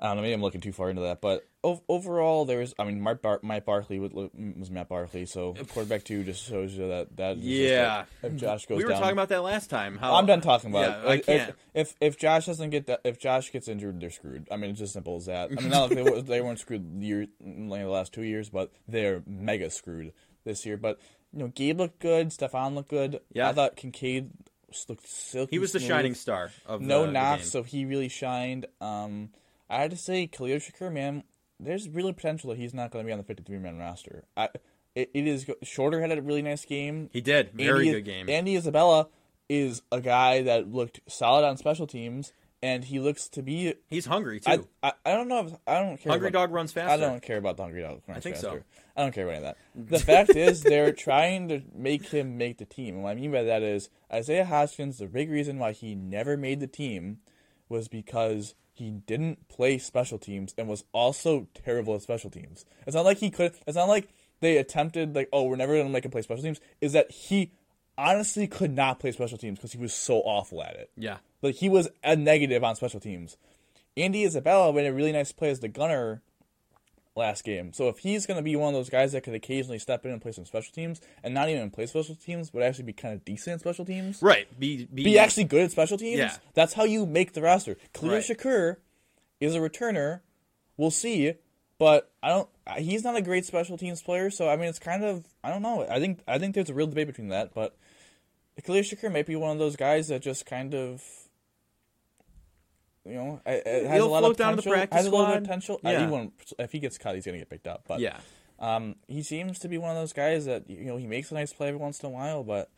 [0.00, 0.22] I don't know.
[0.22, 1.20] Maybe I'm looking too far into that.
[1.20, 2.72] But ov- overall, there was.
[2.78, 5.26] I mean, Mark Bar- Mike Barkley was, was Matt Barkley.
[5.26, 7.38] So quarterback two just shows you that that.
[7.38, 8.04] Yeah.
[8.22, 9.98] like, if Josh goes We were down, talking about that last time.
[9.98, 11.18] How I'm done talking about Yeah, I it.
[11.20, 11.54] If- can't.
[11.74, 14.48] If, if Josh doesn't get that, if Josh gets injured, they're screwed.
[14.50, 15.50] I mean, it's as simple as that.
[15.50, 18.72] I mean, not like they, they weren't screwed year, like the last two years, but
[18.88, 20.12] they're mega screwed
[20.44, 20.76] this year.
[20.76, 20.98] But
[21.32, 22.28] you know, Gabe looked good.
[22.30, 23.20] Stefon looked good.
[23.32, 23.48] Yeah.
[23.48, 24.30] I thought Kincaid
[24.88, 25.50] looked silky.
[25.56, 28.66] he was the shining star of no the, knocks, so he really shined.
[28.80, 29.30] Um,
[29.70, 31.24] I had to say, Khalil Shakir, man,
[31.60, 34.24] there's really potential that he's not going to be on the 53 man roster.
[34.36, 34.48] I,
[34.94, 37.10] it, it is shorter had a really nice game.
[37.12, 38.28] He did very Andy, good game.
[38.28, 39.08] Andy Isabella
[39.48, 43.74] is a guy that looked solid on special teams, and he looks to be.
[43.88, 44.66] He's hungry too.
[44.82, 46.12] I, I, I don't know if I don't care.
[46.12, 46.92] Hungry about, dog runs faster.
[46.92, 48.02] I don't care about the hungry dog.
[48.06, 48.50] runs think so.
[48.50, 48.64] faster.
[48.96, 49.90] I don't care about any of that.
[49.90, 52.94] The fact is, they're trying to make him make the team.
[52.94, 54.98] And what I mean by that is Isaiah Hodgins.
[54.98, 57.18] The big reason why he never made the team
[57.68, 62.64] was because he didn't play special teams and was also terrible at special teams.
[62.86, 63.52] It's not like he could.
[63.66, 64.08] It's not like
[64.40, 66.60] they attempted like, oh, we're never going to make him play special teams.
[66.80, 67.52] Is that he
[67.96, 70.90] honestly could not play special teams because he was so awful at it.
[70.96, 71.18] Yeah.
[71.42, 73.36] Like he was a negative on special teams.
[73.96, 76.22] Andy Isabella made a really nice play as the gunner
[77.18, 77.72] last game.
[77.74, 80.12] So if he's going to be one of those guys that could occasionally step in
[80.12, 83.12] and play some special teams, and not even play special teams, but actually be kind
[83.14, 84.46] of decent at special teams, Right.
[84.58, 86.36] Be be, be actually good at special teams, Yeah.
[86.54, 87.76] that's how you make the roster.
[87.92, 88.22] Khalil Right.
[88.24, 88.76] Shakur
[89.40, 90.20] is a returner.
[90.78, 91.34] We'll see,
[91.78, 92.48] but I don't.
[92.78, 95.62] He's not a great special teams player, so I mean, it's kind of I don't
[95.62, 95.86] know.
[95.88, 97.76] I think I think there's a real debate between that, but
[98.64, 101.02] Khalil Shakir might be one of those guys that just kind of
[103.08, 104.72] You know, it, it has He'll a lot float of down to the potential.
[104.72, 105.40] practice has a bit of squad.
[105.40, 105.80] potential.
[105.82, 105.90] Yeah.
[105.90, 106.20] Uh,
[106.56, 107.84] he if he gets cut, he's gonna get picked up.
[107.88, 108.18] But yeah.
[108.58, 111.34] um, he seems to be one of those guys that you know he makes a
[111.34, 112.70] nice play every once in a while, but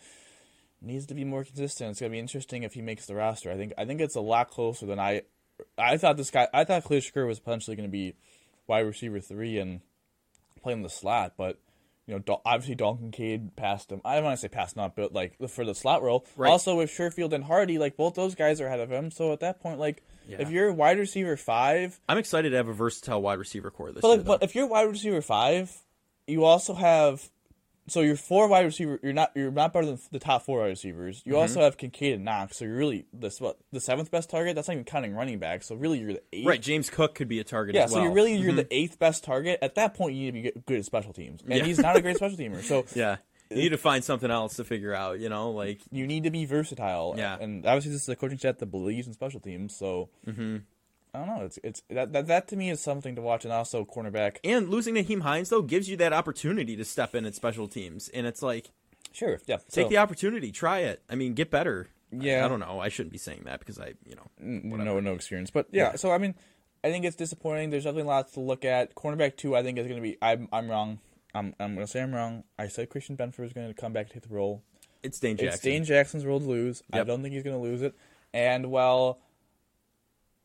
[0.80, 1.90] needs to be more consistent.
[1.90, 3.50] It's gonna be interesting if he makes the roster.
[3.50, 5.22] I think I think it's a lot closer than I.
[5.76, 6.48] I thought this guy.
[6.54, 8.14] I thought Shakir was potentially going to be
[8.66, 9.80] wide receiver three and
[10.62, 11.58] playing the slot, but
[12.06, 14.00] you know, Dal- obviously Dalton Cade passed him.
[14.04, 16.26] I don't want to say passed not, but like for the slot role.
[16.36, 16.50] Right.
[16.50, 19.10] Also with Sherfield and Hardy, like both those guys are ahead of him.
[19.10, 20.36] So at that point, like Yeah.
[20.40, 24.00] if you're wide receiver five, I'm excited to have a versatile wide receiver core this
[24.02, 24.16] but year.
[24.18, 25.76] like, but if you're wide receiver five,
[26.26, 27.28] you also have.
[27.88, 29.00] So you're four wide receiver.
[29.02, 29.32] You're not.
[29.34, 31.22] You're not better than the top four wide receivers.
[31.24, 31.40] You Mm-hmm.
[31.40, 32.58] also have Kincaid and Knox.
[32.58, 34.54] So you're really this what the seventh best target.
[34.54, 35.64] That's not even counting running back.
[35.64, 36.46] So really, you're the eighth.
[36.46, 37.84] right, James Cook could be a target Yeah.
[37.84, 38.00] as well.
[38.00, 39.58] So you're really you're the eighth best target.
[39.60, 41.64] At that point, you need to be good- good at special teams, and Yeah.
[41.64, 42.62] he's not a great special teamer.
[42.62, 43.16] So yeah.
[43.50, 46.30] You need to find something else to figure out, you know, like you need to
[46.30, 47.14] be versatile.
[47.16, 47.36] Yeah.
[47.40, 49.74] And obviously, this is a coaching staff that believes in special teams.
[49.76, 50.58] So Mm-hmm.
[51.12, 51.44] I don't know.
[51.44, 54.36] It's it's that, that that to me is something to watch, and also cornerback.
[54.44, 58.08] and losing Nyheim Hines though gives you that opportunity to step in at special teams,
[58.10, 58.70] and it's like
[59.12, 59.40] Sure.
[59.46, 59.56] Yeah.
[59.68, 61.02] take so- the opportunity, try it.
[61.10, 61.88] I mean, get better.
[62.12, 62.42] Yeah.
[62.42, 62.78] I, I don't know.
[62.78, 65.50] I shouldn't be saying that because I, you know, no no experience.
[65.50, 66.36] But yeah, so I mean,
[66.84, 67.70] I think it's disappointing.
[67.70, 68.94] There's definitely lots to look at.
[68.94, 70.16] Cornerback two, I think is going to be.
[70.22, 71.00] I'm I'm wrong.
[71.34, 72.44] I'm I'm going to say I'm wrong.
[72.58, 74.62] I said Christian Benford is going to come back to take the role.
[75.02, 75.54] it's Dane Jackson.
[75.54, 76.82] It's Dane Jackson's role to lose.
[76.92, 77.94] I don't think he's going to lose it.
[78.32, 79.18] And well,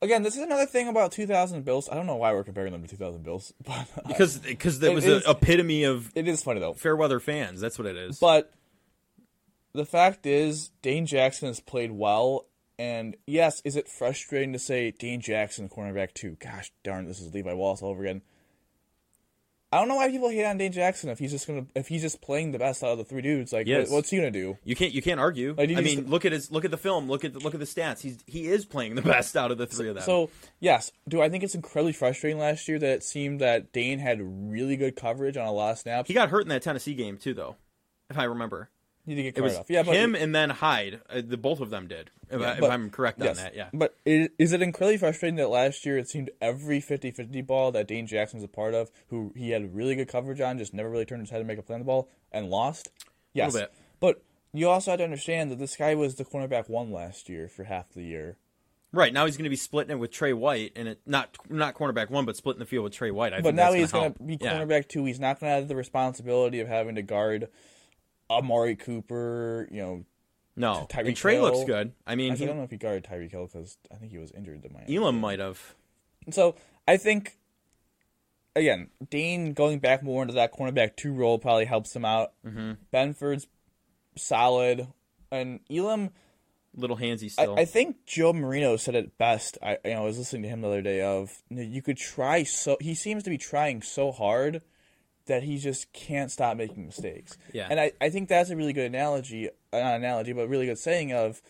[0.01, 1.89] again, this is another thing about 2000 Bills.
[1.89, 4.93] I don't know why we're comparing them to 2000 Bills, but uh, because because that
[4.93, 6.73] was an epitome of it is funny though.
[6.73, 7.61] fair weather fans.
[7.61, 8.19] That's what it is.
[8.19, 8.51] But
[9.73, 12.45] the fact is, Dane Jackson has played well.
[12.77, 16.35] And yes, is it frustrating to say Dane Jackson, cornerback two?
[16.41, 18.21] Gosh darn, this is Levi Wallace all over again.
[19.75, 22.01] I don't know why people hate on Dane Jackson if he's just gonna if he's
[22.01, 23.51] just playing the best out of the three dudes.
[23.51, 23.89] Like, Yes.
[23.89, 24.57] what, what's he gonna do?
[24.63, 25.53] you can't you can't argue.
[25.57, 27.09] Like, I just- mean, look at his look at the film.
[27.09, 27.99] Look at the, look at the stats.
[27.99, 30.03] He's he is playing the best out of the three of them.
[30.03, 33.99] So yes, do I think it's incredibly frustrating last year that it seemed that Dane
[33.99, 36.07] had really good coverage on a lot of snaps?
[36.07, 37.57] he got hurt in that Tennessee game too, though,
[38.09, 38.69] if I remember.
[39.05, 39.69] He did get It was off.
[39.69, 41.01] Yeah, but him and then Hyde.
[41.09, 42.09] Uh, the both of them did.
[42.29, 43.37] If, I, but- if I'm correct yes.
[43.37, 43.69] on that, yeah.
[43.71, 47.87] But i- is it incredibly frustrating that last year it seemed every 50-50 ball that
[47.87, 50.89] Dane Jackson was a part of, who he had really good coverage on, just never
[50.89, 52.89] really turned his head to make a play on the ball and lost?
[53.33, 53.53] Yes.
[53.53, 53.71] bit.
[53.99, 57.47] But you also have to understand that this guy was the cornerback one last year
[57.47, 58.37] for half the year.
[58.91, 61.75] Right now he's going to be splitting it with Trey White, and it not not
[61.75, 63.33] cornerback one, but splitting the field with Trey White.
[63.33, 65.03] I But now he's going going to be cornerback two.
[65.03, 67.49] He's not going to have the responsibility of having to guard
[68.29, 70.05] Amari Cooper, you know,
[70.55, 71.93] No, Tyreek and Trey looks good.
[72.05, 74.17] I mean, I he, don't know if he guarded Tyreek Hill because I think he
[74.17, 74.63] was injured.
[74.63, 75.75] To my Elam might have.
[76.31, 76.55] So
[76.87, 77.37] I think
[78.55, 82.33] again, Dane going back more into that cornerback two role probably helps him out.
[82.45, 82.73] Mm-hmm.
[82.93, 83.47] Benford's
[84.15, 84.87] solid,
[85.31, 86.11] and Elam.
[86.77, 87.57] Little handsy I, still.
[87.57, 89.57] I think Joe Marino said it best.
[89.63, 91.01] I you know I was listening to him the other day.
[91.01, 94.61] Of you, know, you could try so he seems to be trying so hard
[95.27, 97.37] that he just can't stop making mistakes.
[97.53, 97.67] Yeah.
[97.69, 100.77] and I, I think that's a really good analogy, uh, not analogy, but really good
[100.79, 101.41] saying of.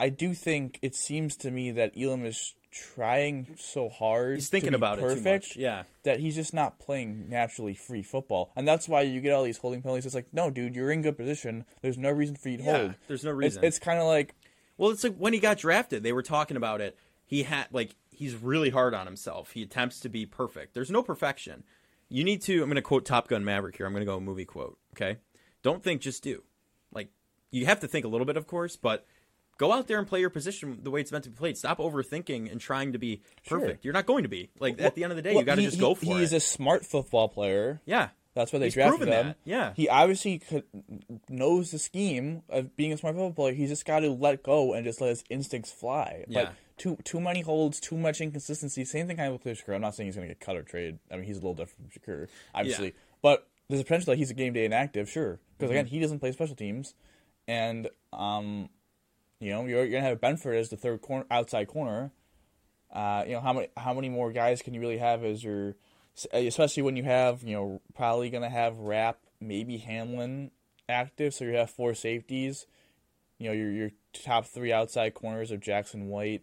[0.00, 4.34] I do think it seems to me that Elam is trying so hard.
[4.36, 5.56] he's thinking to be about it too perfect much.
[5.56, 9.44] Yeah, that he's just not playing naturally free football, and that's why you get all
[9.44, 10.04] these holding penalties.
[10.06, 11.64] It's like, no, dude, you're in good position.
[11.80, 12.94] There's no reason for you to Yeah, hold.
[13.06, 13.64] there's no It's, reason.
[13.64, 14.34] it's kind of like
[14.76, 16.98] Well, it's like when he got drafted, they were talking about it.
[17.24, 19.52] He had like he's really hard on himself.
[19.52, 20.74] He attempts to be perfect.
[20.74, 21.62] There's no perfection.
[22.14, 22.54] You need to.
[22.62, 23.86] I'm going to quote Top Gun Maverick here.
[23.86, 24.78] I'm going to go movie quote.
[24.94, 25.16] Okay,
[25.62, 26.42] don't think, just do.
[26.92, 27.08] Like
[27.50, 29.04] you have to think a little bit, of course, but
[29.58, 31.56] go out there and play your position the way it's meant to be played.
[31.58, 33.84] Stop overthinking and trying to be perfect.
[33.84, 34.50] You're not going to be.
[34.60, 36.18] Like at the end of the day, well, you got to just go he- for
[36.18, 36.36] He's it.
[36.36, 37.80] a smart football player.
[37.84, 39.26] yeah, That's why they He's drafted him.
[39.28, 39.72] that, yeah.
[39.74, 40.64] he obviously could,
[41.28, 43.54] knows the scheme of being a smart football player.
[43.54, 46.24] He's just got to let go and just let his instincts fly.
[46.28, 46.44] Yeah.
[46.44, 48.84] But too too many holds, too much inconsistency.
[48.84, 49.74] Same thing kind of with Shakir.
[49.74, 50.98] I'm not saying he's going to get cut or traded.
[51.10, 52.94] I mean, he's a little different from Shakir, obviously.
[53.22, 55.40] But there's a potential that he's a game day inactive, sure.
[55.56, 55.78] Because Mm-hmm.
[55.78, 56.94] again, he doesn't play special teams,
[57.48, 58.68] and um,
[59.40, 62.10] you know, you're, you're gonna have Benford as the third corner, outside corner.
[62.92, 65.74] Uh, you know, how many how many more guys can you really have as your,
[66.32, 70.50] especially when you have you know probably gonna have Rapp, maybe Hamlin
[70.88, 72.66] active, so you have four safeties.
[73.38, 76.42] You know, your your top three outside corners of Jackson White,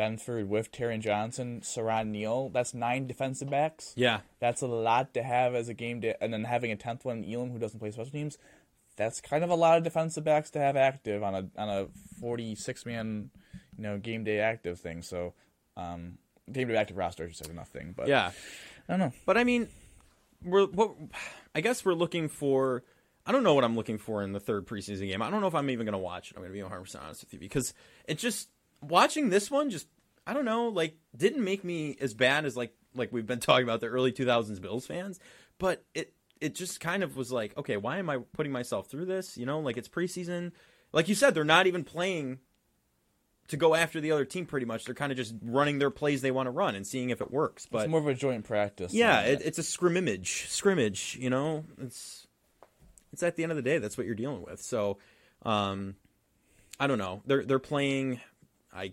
[0.00, 2.48] Benford with Taron Johnson, Siran Neal.
[2.48, 3.92] That's nine defensive backs.
[3.96, 4.20] yeah.
[4.38, 7.24] That's a lot to have as a game day, and then having a tenth one,
[7.24, 8.38] Elam, who doesn't play special teams.
[8.96, 11.86] That's kind of a lot of defensive backs to have active on a on a
[12.20, 13.30] forty six man,
[13.76, 15.02] you know, game day active thing.
[15.02, 15.34] So,
[15.76, 16.18] um,
[16.50, 17.94] game day active roster is just nothing.
[17.96, 18.30] But Yeah.
[18.88, 19.12] I don't know.
[19.24, 19.68] But I mean,
[20.44, 20.92] we're what
[21.54, 22.82] I guess we're looking for.
[23.26, 25.22] I don't know what I'm looking for in the third preseason game.
[25.22, 26.36] I don't know if I'm even going to watch it.
[26.36, 27.72] I'm going to be 100 percent honest with you because
[28.08, 28.48] it just
[28.82, 29.86] watching this one just
[30.26, 33.64] I don't know, like didn't make me as bad as like like we've been talking
[33.64, 35.18] about the early 2000s Bills fans,
[35.58, 39.06] but it it just kind of was like, okay, why am I putting myself through
[39.06, 39.36] this?
[39.36, 40.52] You know, like it's preseason.
[40.92, 42.38] Like you said, they're not even playing
[43.48, 44.84] to go after the other team pretty much.
[44.84, 47.30] They're kind of just running their plays they want to run and seeing if it
[47.30, 47.66] works.
[47.66, 48.94] But it's more of a joint practice.
[48.94, 50.46] yeah, it, it's a scrimmage.
[50.48, 51.64] Scrimmage, you know.
[51.78, 52.26] It's
[53.12, 54.60] it's at the end of the day that's what you're dealing with.
[54.60, 54.98] So,
[55.42, 55.96] um,
[56.78, 57.22] I don't know.
[57.26, 58.20] They're they're playing.
[58.72, 58.92] I.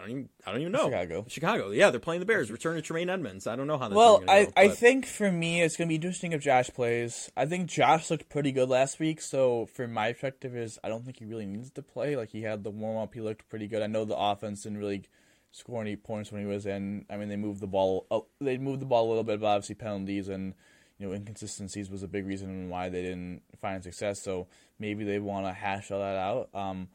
[0.00, 0.90] I don't, even, I don't even know.
[0.90, 1.24] Chicago.
[1.28, 1.70] Chicago.
[1.70, 2.50] Yeah, they're playing the Bears.
[2.50, 3.46] Return to Tremaine Edmunds.
[3.46, 5.94] I don't know how that's Well, I, go, I think for me it's gonna be
[5.94, 7.30] interesting if Josh plays.
[7.36, 11.04] I think Josh looked pretty good last week, so from my perspective is I don't
[11.04, 12.16] think he really needs to play.
[12.16, 13.82] Like he had the warm up, he looked pretty good.
[13.82, 15.04] I know the offense didn't really
[15.52, 17.06] score any points when he was in.
[17.08, 18.06] I mean, they moved the ball.
[18.10, 20.54] Oh, they moved the ball a little bit, but obviously penalties and
[20.98, 24.20] you know inconsistencies was a big reason why they didn't find success.
[24.20, 26.48] So maybe they want to hash all that out.
[26.52, 26.88] Um,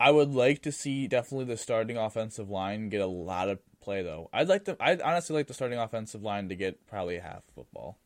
[0.00, 4.02] I would like to see definitely the starting offensive line get a lot of play
[4.02, 4.28] though.
[4.32, 4.76] I'd like to.
[4.80, 7.98] I'd honestly like the starting offensive line to get probably half football.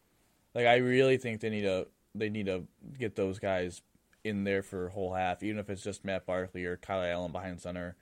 [0.54, 1.88] Like I really think they need to.
[2.14, 2.66] They need to
[2.98, 3.82] get those guys
[4.24, 7.32] in there for a whole half, even if it's just Matt Barkley or Kyle Allen
[7.32, 7.96] behind center.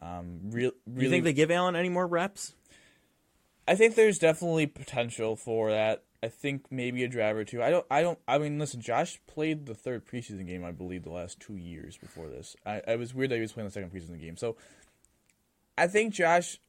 [0.00, 2.54] Um, real, Do really, you think they give Allen any more reps?
[3.68, 6.02] I think there's definitely potential for that.
[6.22, 7.62] I think maybe a drive or two.
[7.62, 7.84] I don't.
[7.90, 8.18] I don't.
[8.28, 8.80] I mean, listen.
[8.80, 12.54] Josh played the third preseason game, I believe, the last two years before this.
[12.64, 12.80] I.
[12.86, 14.36] I was weird that he was playing the second preseason game.
[14.36, 14.56] So,
[15.76, 16.60] I think Josh.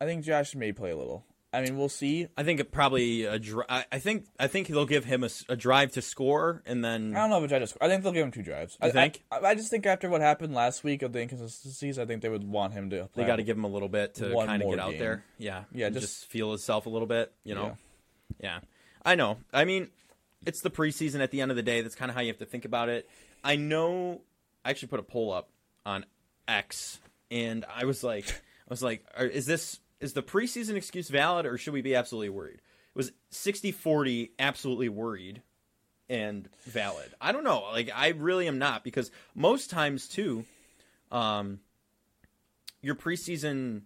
[0.00, 1.24] I think Josh may play a little.
[1.52, 2.28] I mean, we'll see.
[2.36, 5.56] I think it probably a dri- I I think I think they'll give him a
[5.56, 7.76] drive to score and then I don't know if a drive.
[7.80, 8.78] I think they'll give him two drives.
[8.80, 9.24] You I think?
[9.32, 12.28] I, I just think after what happened last week of the inconsistencies, I think they
[12.28, 13.08] would want him to.
[13.14, 14.98] they got to give him a little bit to kind of get out game.
[15.00, 15.24] there.
[15.38, 17.32] Yeah, Yeah, and just- feel himself a little bit.
[17.42, 17.76] You know,
[18.40, 18.60] yeah.
[19.04, 19.38] I know.
[19.52, 19.88] I mean,
[20.46, 21.20] it's the preseason.
[21.20, 22.88] At the end of the day, that's kind of how you have to think about
[22.88, 23.08] it.
[23.42, 24.20] I know.
[24.64, 25.48] I actually put a poll up
[25.84, 26.04] on
[26.46, 31.46] X, and I was like, I was like, is this is the preseason excuse valid,
[31.46, 32.56] or should we be absolutely worried?
[32.56, 35.42] It was 60-40 absolutely worried
[36.08, 37.08] and valid.
[37.20, 37.62] I don't know.
[37.70, 40.44] Like I really am not because most times too,
[41.12, 41.60] um,
[42.82, 43.82] your preseason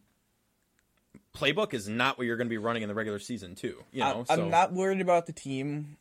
[1.36, 3.76] playbook is not what you're going to be running in the regular season too.
[3.92, 5.96] You know, I, so I'm not worried about the team.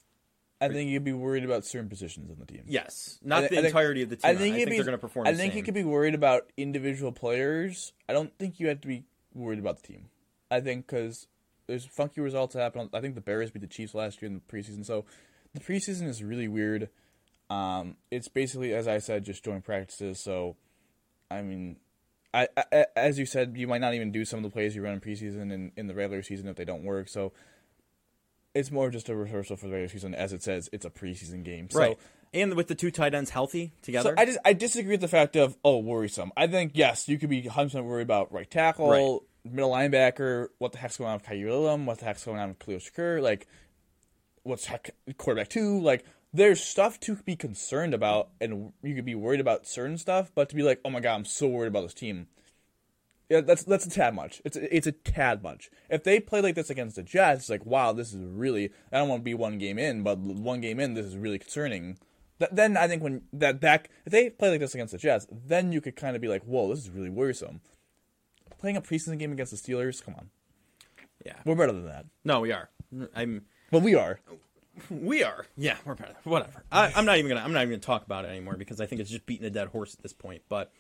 [0.62, 2.64] I think you'd be worried about certain positions on the team.
[2.68, 4.32] yes, not I- the I think- entirety of the team.
[4.32, 5.28] I think, you'd be, they're going to perform.
[5.28, 5.58] I the think same.
[5.58, 7.92] you could be worried about individual players.
[8.08, 10.06] I don't think you have to be worried about the team.
[10.50, 11.28] I think because
[11.68, 12.90] there's funky results that happen.
[12.94, 15.06] I think the Bears beat the Chiefs last year in the preseason, so
[15.54, 16.90] the preseason is really weird.
[17.50, 20.24] Um, it's basically, as I said, just joint practices.
[20.24, 20.56] So,
[21.30, 21.78] I mean,
[22.34, 24.84] I, I as you said, you might not even do some of the plays you
[24.84, 27.10] run in preseason and in the regular season if they don't work.
[27.10, 27.34] So,
[28.56, 30.70] it's more just a rehearsal for the regular season, as it says.
[30.72, 31.80] It's a preseason game, so.
[32.34, 34.16] And with the two tight ends healthy together.
[34.18, 36.32] So I just I disagree with the fact of oh worrisome.
[36.36, 39.52] I think yes, you could be 100 percent worried about right tackle, Right.
[39.52, 42.50] middle linebacker, what the heck's going on with Kyrie Lillum, what the heck's going on
[42.50, 43.48] with Khalil Shakir, like
[44.44, 49.14] what's heck quarterback two, like there's stuff to be concerned about, and you could be
[49.14, 51.82] worried about certain stuff, but to be like oh my god, I'm so worried about
[51.84, 52.28] this team.
[53.30, 54.42] Yeah, that's that's a tad much.
[54.44, 55.70] It's it's a tad much.
[55.90, 58.72] If they play like this against the Jets, it's like wow, this is really.
[58.92, 61.40] I don't want to be one game in, but one game in, this is really
[61.40, 61.98] concerning.
[62.44, 65.28] Th- then I think when that back, if they play like this against the Jets,
[65.32, 67.62] then you could kind of be like, whoa, this is really worrisome.
[68.60, 70.30] Playing a preseason game against the Steelers, come on,
[71.26, 71.36] yeah.
[71.46, 72.06] we're better than that.
[72.24, 72.70] No, we are.
[73.16, 73.46] I'm.
[73.72, 74.20] Well, we are.
[74.90, 75.46] We are.
[75.56, 76.16] Yeah, we're better.
[76.24, 76.64] Whatever.
[76.72, 77.42] I, I'm not even gonna.
[77.42, 79.50] I'm not even gonna talk about it anymore because I think it's just beating a
[79.50, 80.42] dead horse at this point.
[80.50, 80.72] But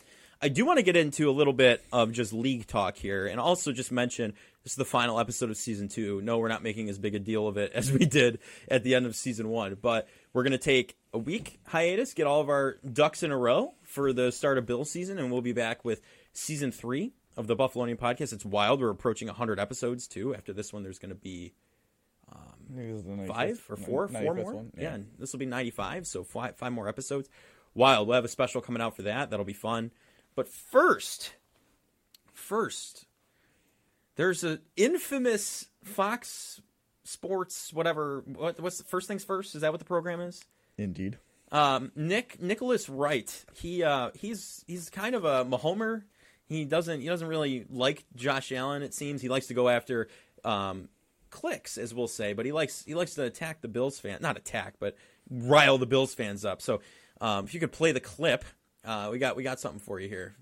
[0.43, 3.39] I do want to get into a little bit of just league talk here, and
[3.39, 6.19] also just mention this is the final episode of season two.
[6.19, 8.93] No, we're not making as big a deal of it as we did at the
[8.93, 12.75] end of season one, but we're gonna take a week hiatus, get all of our
[12.91, 16.01] ducks in a row for the start of Bill season, and we'll be back with
[16.33, 18.33] season three of the Buffalonian podcast.
[18.33, 18.81] It's wild.
[18.81, 20.35] We're approaching 100 episodes too.
[20.35, 21.53] After this one, there's gonna be
[23.27, 24.55] five or four, four more.
[24.55, 24.71] One.
[24.77, 27.29] Yeah, and this will be ninety five, so five, five more episodes.
[27.73, 28.09] Wild.
[28.09, 29.29] We'll have a special coming out for that.
[29.29, 29.91] That'll be fun.
[30.35, 31.33] But first,
[32.33, 33.05] first,
[34.15, 36.61] there's an infamous Fox
[37.03, 38.23] Sports, whatever.
[38.25, 39.55] What, what's the first things first?
[39.55, 40.43] Is that what the program is?
[40.77, 41.17] Indeed.
[41.51, 43.45] Um, Nick Nicholas Wright.
[43.53, 46.03] He uh, he's he's kind of a Mahomer.
[46.45, 48.81] He doesn't he doesn't really like Josh Allen.
[48.81, 50.07] It seems he likes to go after
[50.43, 50.89] um,
[51.29, 54.37] clicks, as we'll say, but he likes he likes to attack the Bills fan, not
[54.37, 54.95] attack, but
[55.29, 56.61] rile the Bills fans up.
[56.61, 56.81] So
[57.21, 58.45] um, if you could play the clip,
[58.85, 60.35] uh, we got we got something for you here.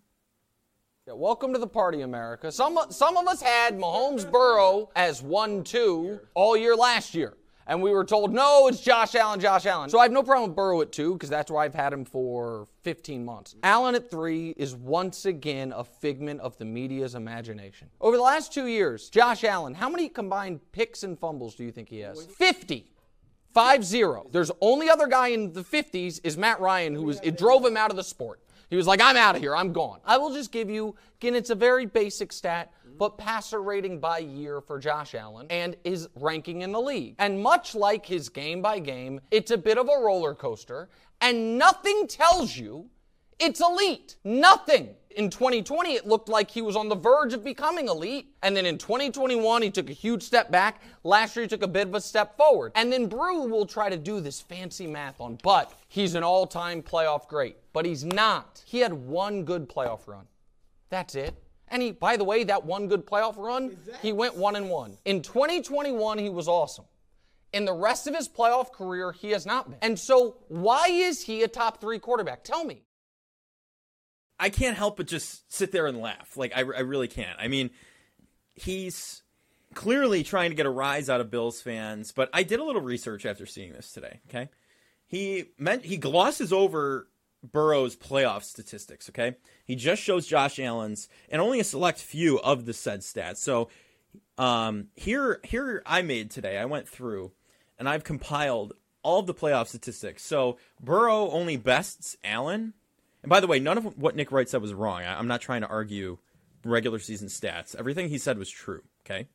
[1.08, 2.52] Yeah, welcome to the party, America.
[2.52, 7.36] Some some of us had Mahomes Burrow as one two all year last year.
[7.68, 9.90] And we were told, no, it's Josh Allen, Josh Allen.
[9.90, 12.04] So I have no problem with Burrow at two because that's where I've had him
[12.04, 13.56] for 15 months.
[13.64, 17.88] Allen at three is once again a figment of the media's imagination.
[18.02, 21.72] Over the last two years, Josh Allen, how many combined picks and fumbles do you
[21.72, 22.26] think he has?
[22.26, 22.91] 50.
[23.54, 24.28] 5 0.
[24.32, 27.78] There's only other guy in the 50s is Matt Ryan, who was, it drove him
[27.78, 28.40] out of the sport.
[28.70, 30.00] He was like, I'm out of here, I'm gone.
[30.06, 34.20] I will just give you, again, it's a very basic stat, but passer rating by
[34.20, 37.16] year for Josh Allen and his ranking in the league.
[37.20, 40.88] And much like his game by game, it's a bit of a roller coaster,
[41.20, 42.90] and nothing tells you
[43.40, 44.16] it's elite.
[44.24, 44.96] Nothing.
[45.16, 48.34] In 2020, it looked like he was on the verge of becoming elite.
[48.44, 50.82] And then in 2021, he took a huge step back.
[51.04, 52.72] Last year, he took a bit of a step forward.
[52.76, 56.48] And then Brew will try to do this fancy math on, but he's an all
[56.48, 57.58] time playoff great.
[57.74, 58.64] But he's not.
[58.66, 60.26] He had one good playoff run.
[60.90, 61.36] That's it.
[61.68, 64.98] And he, by the way, that one good playoff run, he went one and one.
[65.06, 66.86] In 2021, he was awesome.
[67.54, 69.80] In the rest of his playoff career, he has not been.
[69.82, 72.44] And so, why is he a top three quarterback?
[72.44, 72.84] Tell me.
[74.42, 76.36] I can't help but just sit there and laugh.
[76.36, 77.38] Like I, I really can't.
[77.40, 77.70] I mean,
[78.56, 79.22] he's
[79.76, 82.82] clearly trying to get a rise out of Bills fans, but I did a little
[82.82, 84.20] research after seeing this today.
[84.28, 84.50] Okay,
[85.08, 87.08] he meant he glosses over
[87.44, 89.10] Burrow's playoff statistics.
[89.10, 93.38] Okay, he just shows Josh Allen's and only a select few of the said stats.
[93.38, 93.70] So
[94.38, 96.58] um, here, here I made today.
[96.58, 97.32] I went through
[97.78, 98.74] and I've compiled
[99.04, 100.24] all of the playoff statistics.
[100.24, 102.74] So Burrow only bests Allen
[103.24, 105.02] and by the way, none of what Nick Wright said was wrong.
[105.02, 106.18] I, am not trying to argue
[106.64, 107.76] regular season stats.
[107.76, 109.28] Everything he said was true, okay?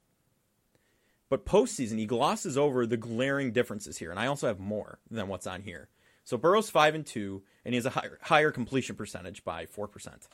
[1.29, 5.29] But postseason, he glosses over the glaring differences here, and I also have more than
[5.29, 5.89] what's on here.
[6.25, 9.89] So Burrow's five and two, and he has a higher, higher completion percentage by four
[9.89, 10.29] percent,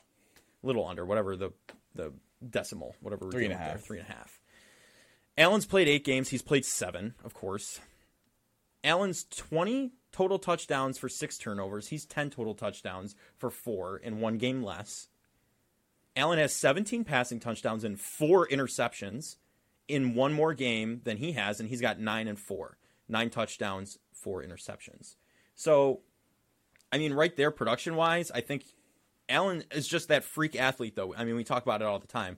[0.63, 1.53] a little under whatever the
[1.95, 2.13] the
[2.47, 4.41] decimal, whatever three and a half, there, three and a half.
[5.37, 6.29] Allen's played eight games.
[6.29, 7.81] He's played seven, of course.
[8.85, 11.89] Allen's twenty total touchdowns for six turnovers.
[11.89, 15.09] He's 10 total touchdowns for four in one game less.
[16.15, 19.37] Allen has 17 passing touchdowns and four interceptions
[19.89, 22.77] in one more game than he has, and he's got nine and four.
[23.09, 25.17] Nine touchdowns, four interceptions.
[25.55, 26.01] So,
[26.93, 28.65] I mean, right there, production wise, I think
[29.29, 31.15] Allen is just that freak athlete, though.
[31.15, 32.37] I mean, we talk about it all the time.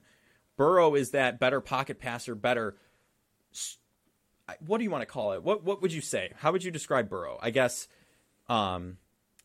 [0.57, 2.77] Burrow is that better pocket passer, better
[4.65, 5.43] what do you want to call it?
[5.43, 6.31] What what would you say?
[6.37, 7.39] How would you describe Burrow?
[7.41, 7.87] I guess
[8.49, 8.97] um,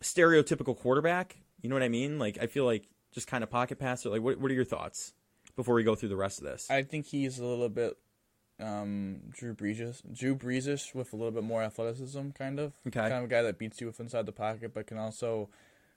[0.02, 1.36] stereotypical quarterback.
[1.62, 2.18] You know what I mean?
[2.18, 4.10] Like I feel like just kind of pocket passer.
[4.10, 5.12] Like what what are your thoughts
[5.56, 6.70] before we go through the rest of this?
[6.70, 7.96] I think he's a little bit
[8.60, 12.74] um, Drew Brees, Drew Breesish with a little bit more athleticism, kind of.
[12.86, 13.00] Okay.
[13.00, 15.48] Kind of a guy that beats you with inside the pocket, but can also.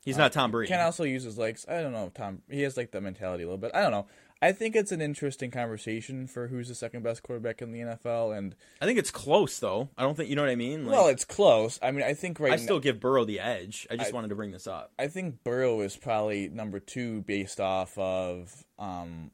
[0.03, 0.69] He's uh, not Tom Brady.
[0.69, 1.65] Can also use his legs.
[1.67, 2.11] I don't know.
[2.13, 2.41] Tom.
[2.49, 3.71] He has like the mentality a little bit.
[3.73, 4.07] I don't know.
[4.43, 8.37] I think it's an interesting conversation for who's the second best quarterback in the NFL,
[8.37, 9.87] and I think it's close though.
[9.97, 10.85] I don't think you know what I mean.
[10.85, 11.79] Like, well, it's close.
[11.81, 12.51] I mean, I think right.
[12.51, 13.87] I still give Burrow the edge.
[13.89, 14.91] I just I, wanted to bring this up.
[14.99, 19.31] I think Burrow is probably number two based off of um,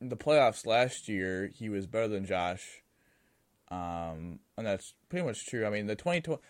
[0.00, 1.52] the playoffs last year.
[1.54, 2.82] He was better than Josh,
[3.70, 5.66] um, and that's pretty much true.
[5.66, 6.42] I mean, the twenty twenty,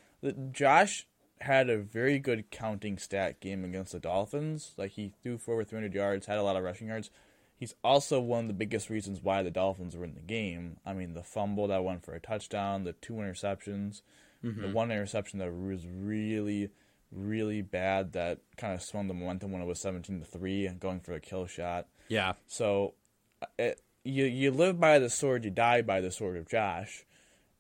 [0.51, 1.07] Josh
[1.43, 4.73] had a very good counting stat game against the Dolphins.
[4.79, 7.11] Like he threw for over 300 yards, had a lot of rushing yards.
[7.59, 10.77] He's also one of the biggest reasons why the Dolphins were in the game.
[10.87, 14.03] I mean, the fumble that went for a touchdown, the two interceptions,
[14.45, 14.63] mm-hmm.
[14.63, 16.71] the one interception that was really,
[17.11, 20.79] really bad that kind of swung the momentum when it was seventeen to three and
[20.79, 21.89] going for a kill shot.
[22.07, 22.35] Yeah.
[22.47, 22.95] So,
[23.43, 27.05] uh, it, you you live by the sword, you die by the sword of Josh,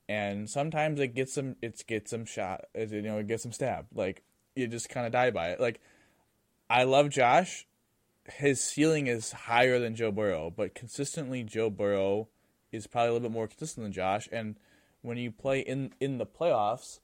[0.08, 3.96] and sometimes it gets him, it gets him shot, you know, it gets him stabbed.
[3.96, 4.22] Like
[4.54, 5.60] you just kind of die by it.
[5.60, 5.80] Like
[6.70, 7.66] I love Josh
[8.30, 12.28] his ceiling is higher than Joe Burrow, but consistently Joe Burrow
[12.72, 14.28] is probably a little bit more consistent than Josh.
[14.30, 14.56] And
[15.02, 17.00] when you play in in the playoffs,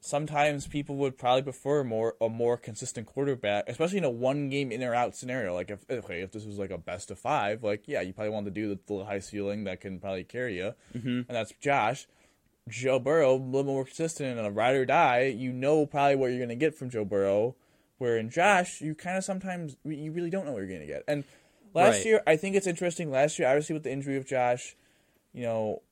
[0.00, 4.72] sometimes people would probably prefer more a more consistent quarterback, especially in a one game
[4.72, 5.54] in or out scenario.
[5.54, 8.30] Like if okay, if this was like a best of five, like yeah, you probably
[8.30, 11.08] want to do the, the high ceiling that can probably carry you, mm-hmm.
[11.08, 12.06] and that's Josh.
[12.66, 15.24] Joe Burrow, a little more consistent and a ride or die.
[15.24, 17.56] You know probably what you're going to get from Joe Burrow
[17.98, 20.86] where in Josh, you kind of sometimes you really don't know what you're going to
[20.86, 21.04] get.
[21.06, 21.24] And
[21.74, 22.06] last right.
[22.06, 23.10] year, I think it's interesting.
[23.10, 24.76] Last year, obviously with the injury of Josh,
[25.32, 25.82] you know,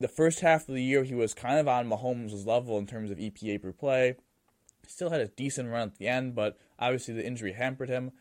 [0.00, 3.10] the first half of the year he was kind of on Mahomes' level in terms
[3.10, 4.16] of EPA per play.
[4.86, 8.12] Still had a decent run at the end, but obviously the injury hampered him.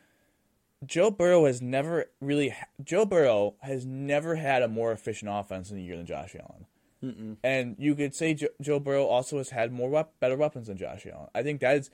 [0.85, 2.53] Joe Burrow has never really
[2.83, 6.65] Joe Burrow has never had a more efficient offense in a year than Josh Allen.
[7.03, 7.37] Mm-mm.
[7.43, 11.05] And you could say Joe, Joe Burrow also has had more better weapons than Josh
[11.11, 11.29] Allen.
[11.35, 11.89] I think that is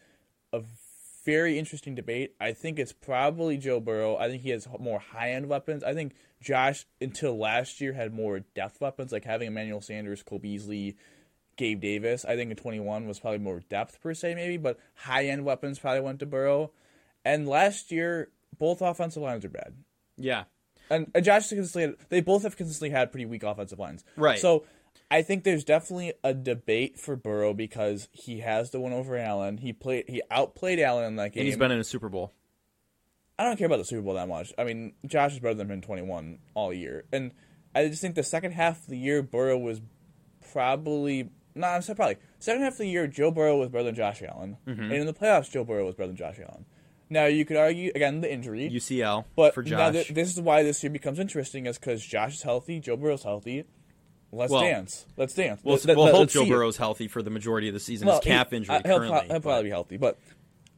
[0.53, 0.61] a
[1.30, 2.34] very interesting debate.
[2.39, 4.17] I think it's probably Joe Burrow.
[4.17, 5.84] I think he has more high end weapons.
[5.84, 10.39] I think Josh, until last year, had more depth weapons, like having Emmanuel Sanders, Cole
[10.39, 10.97] Beasley,
[11.55, 12.25] Gabe Davis.
[12.25, 15.77] I think in 21 was probably more depth per se, maybe, but high end weapons
[15.77, 16.71] probably went to Burrow.
[17.23, 19.75] And last year, both offensive lines are bad.
[20.17, 20.45] Yeah.
[20.89, 24.03] And, and Josh consistently, they both have consistently had pretty weak offensive lines.
[24.15, 24.39] Right.
[24.39, 24.65] So
[25.12, 29.57] I think there's definitely a debate for Burrow because he has the one over Allen.
[29.57, 31.41] He played, he outplayed Allen in that game.
[31.41, 32.32] And he's been in a Super Bowl.
[33.39, 34.53] I don't care about the Super Bowl that much.
[34.57, 37.32] I mean, Josh is better than him in 21 all year, and
[37.74, 39.82] I just think the second half of the year, Burrow was
[40.51, 41.76] probably not.
[41.76, 44.57] I'm sorry, probably second half of the year, Joe Burrow was better than Josh Allen,
[44.68, 44.82] Mm-hmm.
[44.84, 46.66] and in the playoffs, Joe Burrow was better than Josh Allen.
[47.10, 49.93] Now you could argue again the injury, UCL but for Josh.
[49.93, 53.24] th- this is why this year becomes interesting, is because Josh is healthy, Joe Burrow's
[53.24, 53.64] healthy.
[54.32, 55.05] Let's Well, dance.
[55.17, 55.61] Let's dance.
[55.63, 56.53] we'll Let- we'll let- hope Joe see it.
[56.53, 58.07] Burrow's healthy for the majority of the season.
[58.07, 59.27] Well, His calf injury uh, he'll, currently.
[59.27, 60.19] he'll probably be healthy, but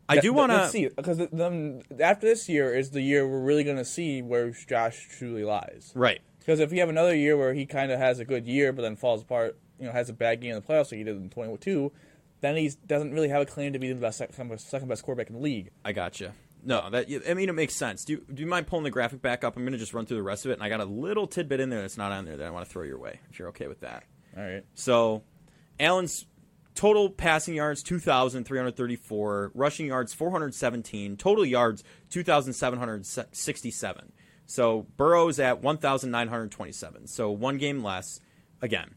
[0.08, 0.68] I do want to.
[0.70, 1.20] see because
[2.00, 5.92] after this year is the year we're really going to see where Josh truly lies.
[5.96, 6.22] Right.
[6.40, 8.82] Because if we have another year where he kind of has a good year but
[8.82, 11.16] then falls apart, you know, has a bad game in the playoffs like he did
[11.18, 11.92] in 22,
[12.42, 15.28] then he doesn't really have a claim to be the best second, second best quarterback
[15.30, 15.70] in the league.
[15.86, 16.34] I gotcha.
[16.64, 18.06] No, that I mean it makes sense.
[18.06, 19.56] Do you, do you mind pulling the graphic back up?
[19.56, 21.28] I'm going to just run through the rest of it, and I got a little
[21.28, 23.20] tidbit in there that's not on there that I want to throw your way.
[23.32, 24.04] If you're okay with that.
[24.38, 24.64] All right.
[24.76, 25.24] So,
[25.80, 26.26] Allen's
[26.76, 34.12] total passing yards 2,334, rushing yards 417, total yards 2,767.
[34.46, 37.08] So Burrow's at 1,927.
[37.08, 38.20] So one game less.
[38.62, 38.96] Again,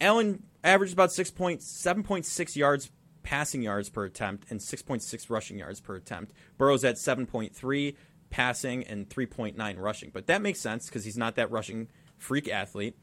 [0.00, 2.90] Allen averaged about 6.7.6 yards
[3.26, 6.32] passing yards per attempt and 6.6 rushing yards per attempt.
[6.56, 7.96] Burrow's at 7.3
[8.30, 10.10] passing and 3.9 rushing.
[10.14, 12.96] But that makes sense because he's not that rushing freak athlete.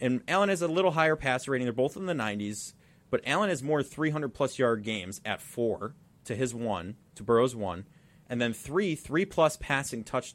[0.00, 1.64] And Allen has a little higher passer rating.
[1.64, 2.74] They're both in the 90s,
[3.08, 7.54] but Allen has more 300 plus yard games at four to his one, to Burrow's
[7.54, 7.86] one,
[8.28, 10.34] and then three three plus passing touch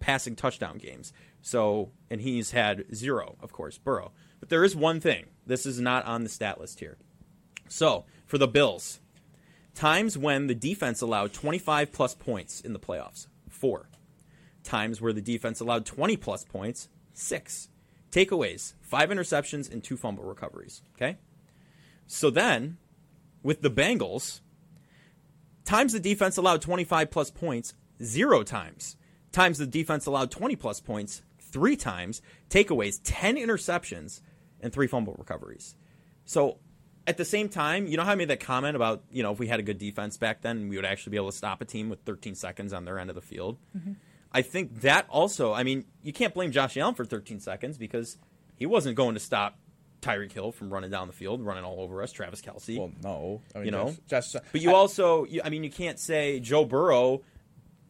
[0.00, 1.14] passing touchdown games.
[1.40, 4.12] So, and he's had zero, of course, Burrow.
[4.38, 5.26] But there is one thing.
[5.46, 6.98] This is not on the stat list here.
[7.68, 8.98] So, for the Bills,
[9.74, 13.90] times when the defense allowed 25 plus points in the playoffs, four.
[14.64, 17.68] Times where the defense allowed 20 plus points, six.
[18.10, 20.80] Takeaways, five interceptions and two fumble recoveries.
[20.96, 21.18] Okay?
[22.06, 22.78] So then,
[23.42, 24.40] with the Bengals,
[25.66, 28.96] times the defense allowed 25 plus points, zero times.
[29.30, 32.22] Times the defense allowed 20 plus points, three times.
[32.48, 34.22] Takeaways, 10 interceptions
[34.58, 35.76] and three fumble recoveries.
[36.24, 36.60] So
[37.06, 39.38] at the same time, you know how I made that comment about, you know, if
[39.38, 41.64] we had a good defense back then, we would actually be able to stop a
[41.64, 43.58] team with 13 seconds on their end of the field.
[43.76, 43.92] Mm-hmm.
[44.32, 48.18] I think that also, I mean, you can't blame Josh Allen for 13 seconds because
[48.56, 49.58] he wasn't going to stop
[50.00, 52.78] Tyreek Hill from running down the field, running all over us, Travis Kelce.
[52.78, 53.40] Well, no.
[53.54, 53.96] I mean, You know?
[54.08, 57.22] Josh, Josh, But you I- also, you, I mean, you can't say Joe Burrow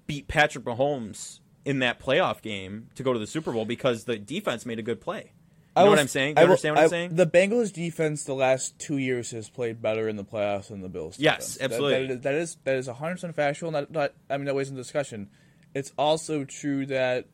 [0.06, 4.16] beat Patrick Mahomes in that playoff game to go to the Super Bowl because the
[4.18, 5.32] defense made a good play.
[5.76, 6.34] You know I what I'm saying?
[6.36, 7.16] I You will- understand what I- I'm saying?
[7.16, 10.88] The Bengals defense the last two years has played better in the playoffs than the
[10.90, 11.16] Bills.
[11.18, 11.72] Yes, defense.
[11.72, 12.06] Absolutely.
[12.06, 13.70] that is that is that is 100 percent factual.
[13.70, 15.28] Not, not I mean that wasn't discussion.
[15.74, 17.26] It's also true that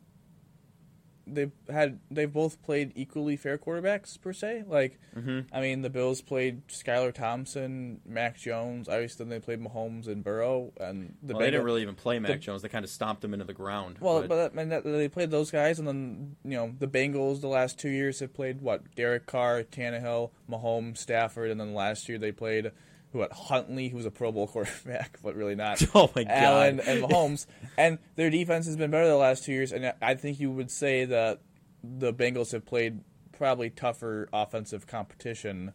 [1.35, 4.65] they've had they've both played equally fair quarterbacks per se.
[4.67, 5.53] Like Mm-hmm.
[5.53, 8.89] I mean the Bills played Skylar Thompson, Mac Jones.
[8.89, 12.19] Obviously then they played Mahomes and Burrow, and the well, they didn't really even play
[12.21, 12.63] Mac the- Jones.
[12.63, 13.97] They kind of stomped him into the ground.
[14.01, 16.87] well, but, but, I mean, that, they played those guys, and then you know the
[16.87, 21.75] Bengals the last two years have played what Derek Carr, Tannehill, Mahomes, Stafford, and then
[21.75, 22.71] last year they played
[23.13, 25.83] who what Huntley, who was a Pro Bowl quarterback, but really not.
[25.95, 26.33] Oh, my God.
[26.33, 27.47] Allen and Mahomes,
[27.77, 30.71] and their defense has been better the last two years, and I think you would
[30.71, 31.41] say that
[31.83, 33.01] the Bengals have played
[33.33, 35.73] probably tougher offensive competition.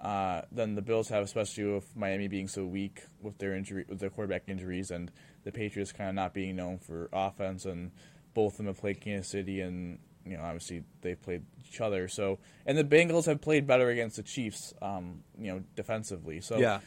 [0.00, 3.98] Uh, than the Bills have, especially with Miami being so weak with their injury, with
[3.98, 5.10] their quarterback injuries, and
[5.42, 7.90] the Patriots kind of not being known for offense, and
[8.32, 9.98] both of them have played Kansas City, and
[10.28, 12.08] you know obviously they've played each other.
[12.08, 16.40] So, and the Bengals have played better against the Chiefs, um, you know, defensively.
[16.40, 16.80] So yeah.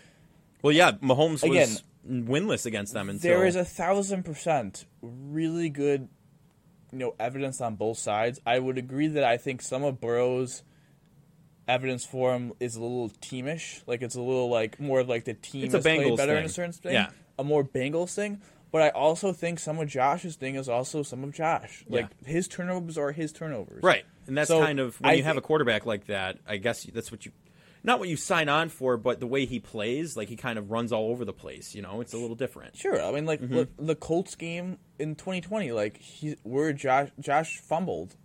[0.62, 5.70] Well, yeah, Mahomes Again, was winless against them until there is a thousand percent really
[5.70, 6.08] good,
[6.92, 8.40] you know, evidence on both sides.
[8.46, 10.62] I would agree that I think some of Burrow's
[11.68, 13.82] evidence for him is a little teamish.
[13.88, 16.40] Like it's a little like more of like the team It's a Bengals better in
[16.40, 16.46] thing.
[16.46, 16.94] a certain thing.
[16.94, 17.10] Yeah.
[17.40, 18.42] A more Bengals thing.
[18.72, 21.84] But I also think some of Josh's thing is also some of Josh.
[21.90, 23.84] Like his turnovers are his turnovers.
[23.84, 24.06] Right.
[24.28, 26.84] And that's So, kind of when I you have a quarterback like that, I guess
[26.86, 27.32] that's what you
[27.84, 30.70] not what you sign on for, but the way he plays, like he kind of
[30.72, 32.78] runs all over the place, you know, it's a little different.
[32.78, 33.02] Sure.
[33.02, 33.56] I mean, like Mm-hmm.
[33.56, 38.16] look, the Colts game in 2020, like he, where Josh Josh fumbled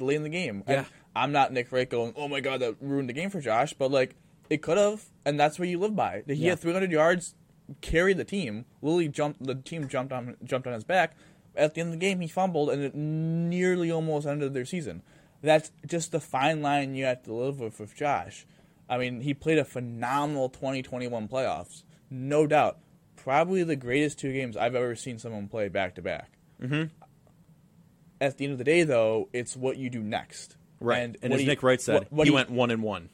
[0.00, 0.64] late in the game.
[0.66, 0.84] And Yeah.
[1.14, 3.90] I'm not Nick Wright going, oh my god, that ruined the game for Josh, but
[3.92, 4.16] like
[4.50, 6.22] it could have, and that's what you live by.
[6.26, 6.50] He Yeah.
[6.50, 7.34] had 300 yards,
[7.80, 8.64] carried the team.
[8.82, 11.16] Lily jumped, the team jumped on jumped on his back.
[11.54, 15.02] At the end of the game, he fumbled, and it nearly almost ended their season.
[15.42, 18.46] That's just the fine line you have to live with with Josh.
[18.88, 22.78] I mean, he played a phenomenal 2021 playoffs, no doubt.
[23.16, 26.30] Probably the greatest two games I've ever seen someone play back to back.
[26.62, 26.84] Mm-hmm.
[28.20, 30.56] At the end of the day, though, it's what you do next.
[30.80, 30.98] Right.
[31.00, 33.08] And, And, as Nick Wright said, what- what he went one and one.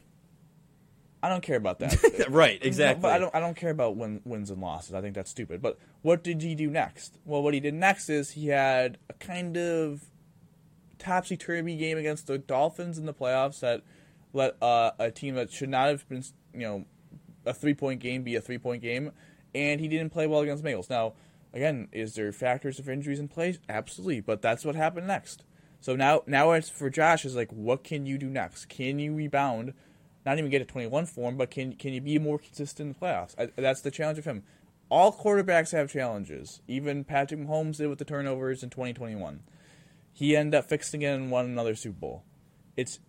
[1.22, 2.26] I don't care about that.
[2.30, 3.02] right, exactly.
[3.02, 3.34] But I don't.
[3.34, 4.92] I don't care about win, wins and losses.
[4.94, 5.62] I think that's stupid.
[5.62, 7.18] But what did he do next?
[7.24, 10.04] Well, what he did next is he had a kind of
[10.98, 13.82] topsy turvy game against the Dolphins in the playoffs that
[14.32, 16.84] let uh, a team that should not have been, you know,
[17.44, 19.12] a three point game be a three point game,
[19.54, 20.90] and he didn't play well against Bengals.
[20.90, 21.14] Now,
[21.52, 23.58] again, is there factors of injuries in place?
[23.68, 25.44] Absolutely, but that's what happened next.
[25.80, 28.68] So now, now it's for Josh is like, what can you do next?
[28.68, 29.74] Can you rebound?
[30.24, 33.06] Not even get a 21 form, but can can you be more consistent in the
[33.06, 33.34] playoffs?
[33.38, 34.44] I, that's the challenge of him.
[34.88, 36.60] All quarterbacks have challenges.
[36.68, 39.40] Even Patrick Mahomes did with the turnovers in 2021.
[40.12, 42.24] He ended up fixing it and won another Super Bowl.
[42.76, 43.00] It's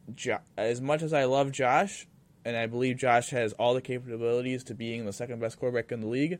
[0.57, 2.07] as much as I love Josh,
[2.45, 5.99] and I believe Josh has all the capabilities to being the second best quarterback in
[5.99, 6.39] the league.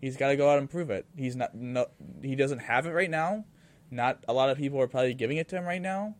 [0.00, 1.06] He's got to go out and prove it.
[1.16, 1.54] He's not.
[1.54, 1.86] No,
[2.20, 3.44] he doesn't have it right now.
[3.90, 6.16] Not a lot of people are probably giving it to him right now,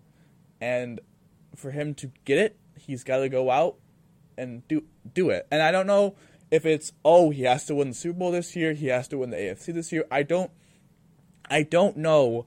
[0.61, 1.01] and
[1.57, 3.77] for him to get it, he's got to go out
[4.41, 4.85] and do
[5.15, 5.47] do it.
[5.51, 6.17] And I don't know
[6.51, 9.19] if it's oh he has to win the Super Bowl this year, he has to
[9.19, 10.05] win the AFC this year.
[10.11, 10.51] I don't
[11.51, 12.47] I don't know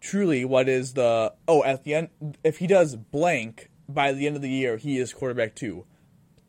[0.00, 2.08] truly what is the oh at the end
[2.42, 5.84] if he does blank by the end of the year he is quarterback 2.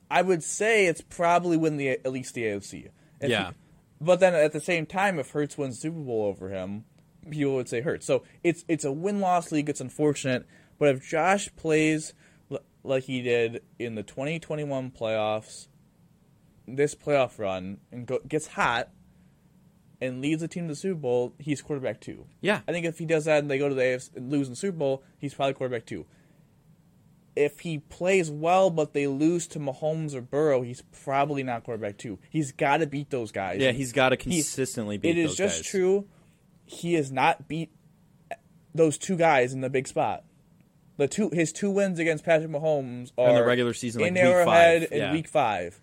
[0.09, 2.89] I would say it's probably win the at least the AFC.
[3.19, 3.49] If Yeah.
[3.49, 3.55] he-
[4.03, 6.85] but then at the same time if Hurts wins Super Bowl over him,
[7.29, 8.05] people would say Hurts.
[8.05, 10.45] So it's it's a win-loss league, it's unfortunate,
[10.79, 12.13] but if Josh plays
[12.83, 15.67] like he did in the 2021 playoffs,
[16.67, 18.89] this playoff run, and go, gets hot
[19.99, 22.25] and leads the team to the Super Bowl, he's quarterback two.
[22.41, 22.61] Yeah.
[22.67, 24.53] I think if he does that and they go to the AFC and lose in
[24.53, 26.05] the Super Bowl, he's probably quarterback two.
[27.35, 31.97] If he plays well but they lose to Mahomes or Burrow, he's probably not quarterback
[31.97, 32.17] two.
[32.29, 33.59] He's got to beat those guys.
[33.61, 35.67] Yeah, he's got to consistently beat It is just guys.
[35.67, 36.07] true.
[36.65, 37.71] He has not beat
[38.73, 40.23] those two guys in the big spot.
[41.01, 44.13] The two his two wins against Patrick Mahomes are In the regular season, like in
[44.13, 45.11] week Arrowhead five, in yeah.
[45.11, 45.81] week five.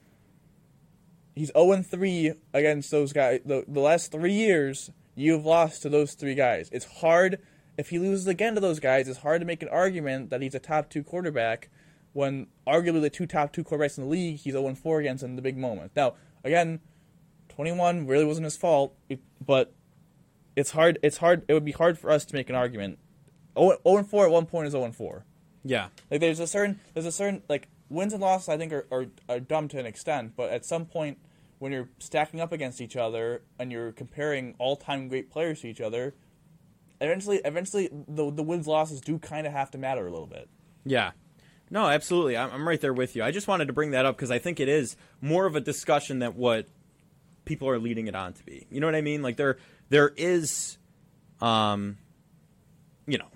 [1.34, 3.40] He's zero and three against those guys.
[3.44, 6.68] The, the last three years, you've lost to those three guys.
[6.70, 7.40] It's hard
[7.76, 9.08] if he loses again to those guys.
[9.08, 11.68] It's hard to make an argument that he's a top two quarterback
[12.12, 15.24] when arguably the two top two quarterbacks in the league he's zero and four against
[15.24, 15.90] in the big moment.
[15.96, 16.14] Now
[16.44, 16.78] again,
[17.48, 18.94] twenty one really wasn't his fault,
[19.44, 19.74] but
[20.54, 21.00] it's hard.
[21.02, 21.44] It's hard.
[21.48, 23.00] It would be hard for us to make an argument.
[23.58, 25.24] 0 and 4 at one point is 0 and 4.
[25.64, 25.88] Yeah.
[26.10, 29.06] Like there's a certain there's a certain like wins and losses I think are, are,
[29.28, 31.18] are dumb to an extent, but at some point
[31.58, 35.68] when you're stacking up against each other and you're comparing all time great players to
[35.68, 36.14] each other,
[37.00, 40.48] eventually eventually the the wins losses do kind of have to matter a little bit.
[40.84, 41.12] Yeah.
[41.70, 42.36] No, absolutely.
[42.36, 43.22] I'm, I'm right there with you.
[43.22, 45.60] I just wanted to bring that up because I think it is more of a
[45.60, 46.66] discussion than what
[47.44, 48.66] people are leading it on to be.
[48.70, 49.22] You know what I mean?
[49.22, 49.58] Like there,
[49.90, 50.78] there is,
[51.40, 51.98] um,
[53.06, 53.28] you know,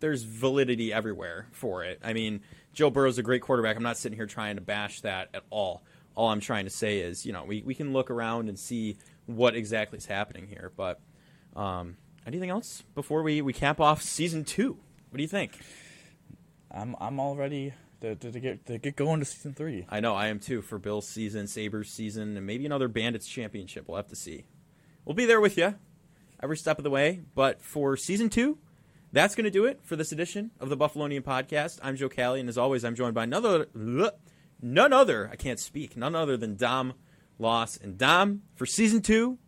[0.00, 2.00] there's validity everywhere for it.
[2.02, 2.40] I mean,
[2.72, 3.76] Joe Burrow's a great quarterback.
[3.76, 5.82] I'm not sitting here trying to bash that at all.
[6.14, 8.96] All I'm trying to say is, you know, we, we can look around and see
[9.26, 10.72] what exactly is happening here.
[10.76, 11.00] But
[11.54, 11.96] um,
[12.26, 14.78] anything else before we, we cap off season two?
[15.10, 15.58] What do you think?
[16.72, 19.86] I'm I'm all ready to, to, to get to get going to season three.
[19.88, 23.88] I know I am too for Bill's season, Sabres season, and maybe another Bandits championship.
[23.88, 24.44] We'll have to see.
[25.04, 25.74] We'll be there with you
[26.42, 27.20] every step of the way.
[27.34, 28.58] But for season two,
[29.12, 31.78] that's going to do it for this edition of the Buffalonian podcast.
[31.82, 33.66] I'm Joe Callie, and as always, I'm joined by none other,
[34.62, 36.94] none other, I can't speak, none other than Dom
[37.38, 37.78] Loss.
[37.78, 39.38] And Dom, for season two,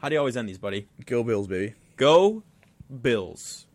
[0.00, 0.88] how do you always end these, buddy?
[1.06, 1.74] Go Bills, baby.
[1.96, 2.42] Go
[3.00, 3.66] Bills.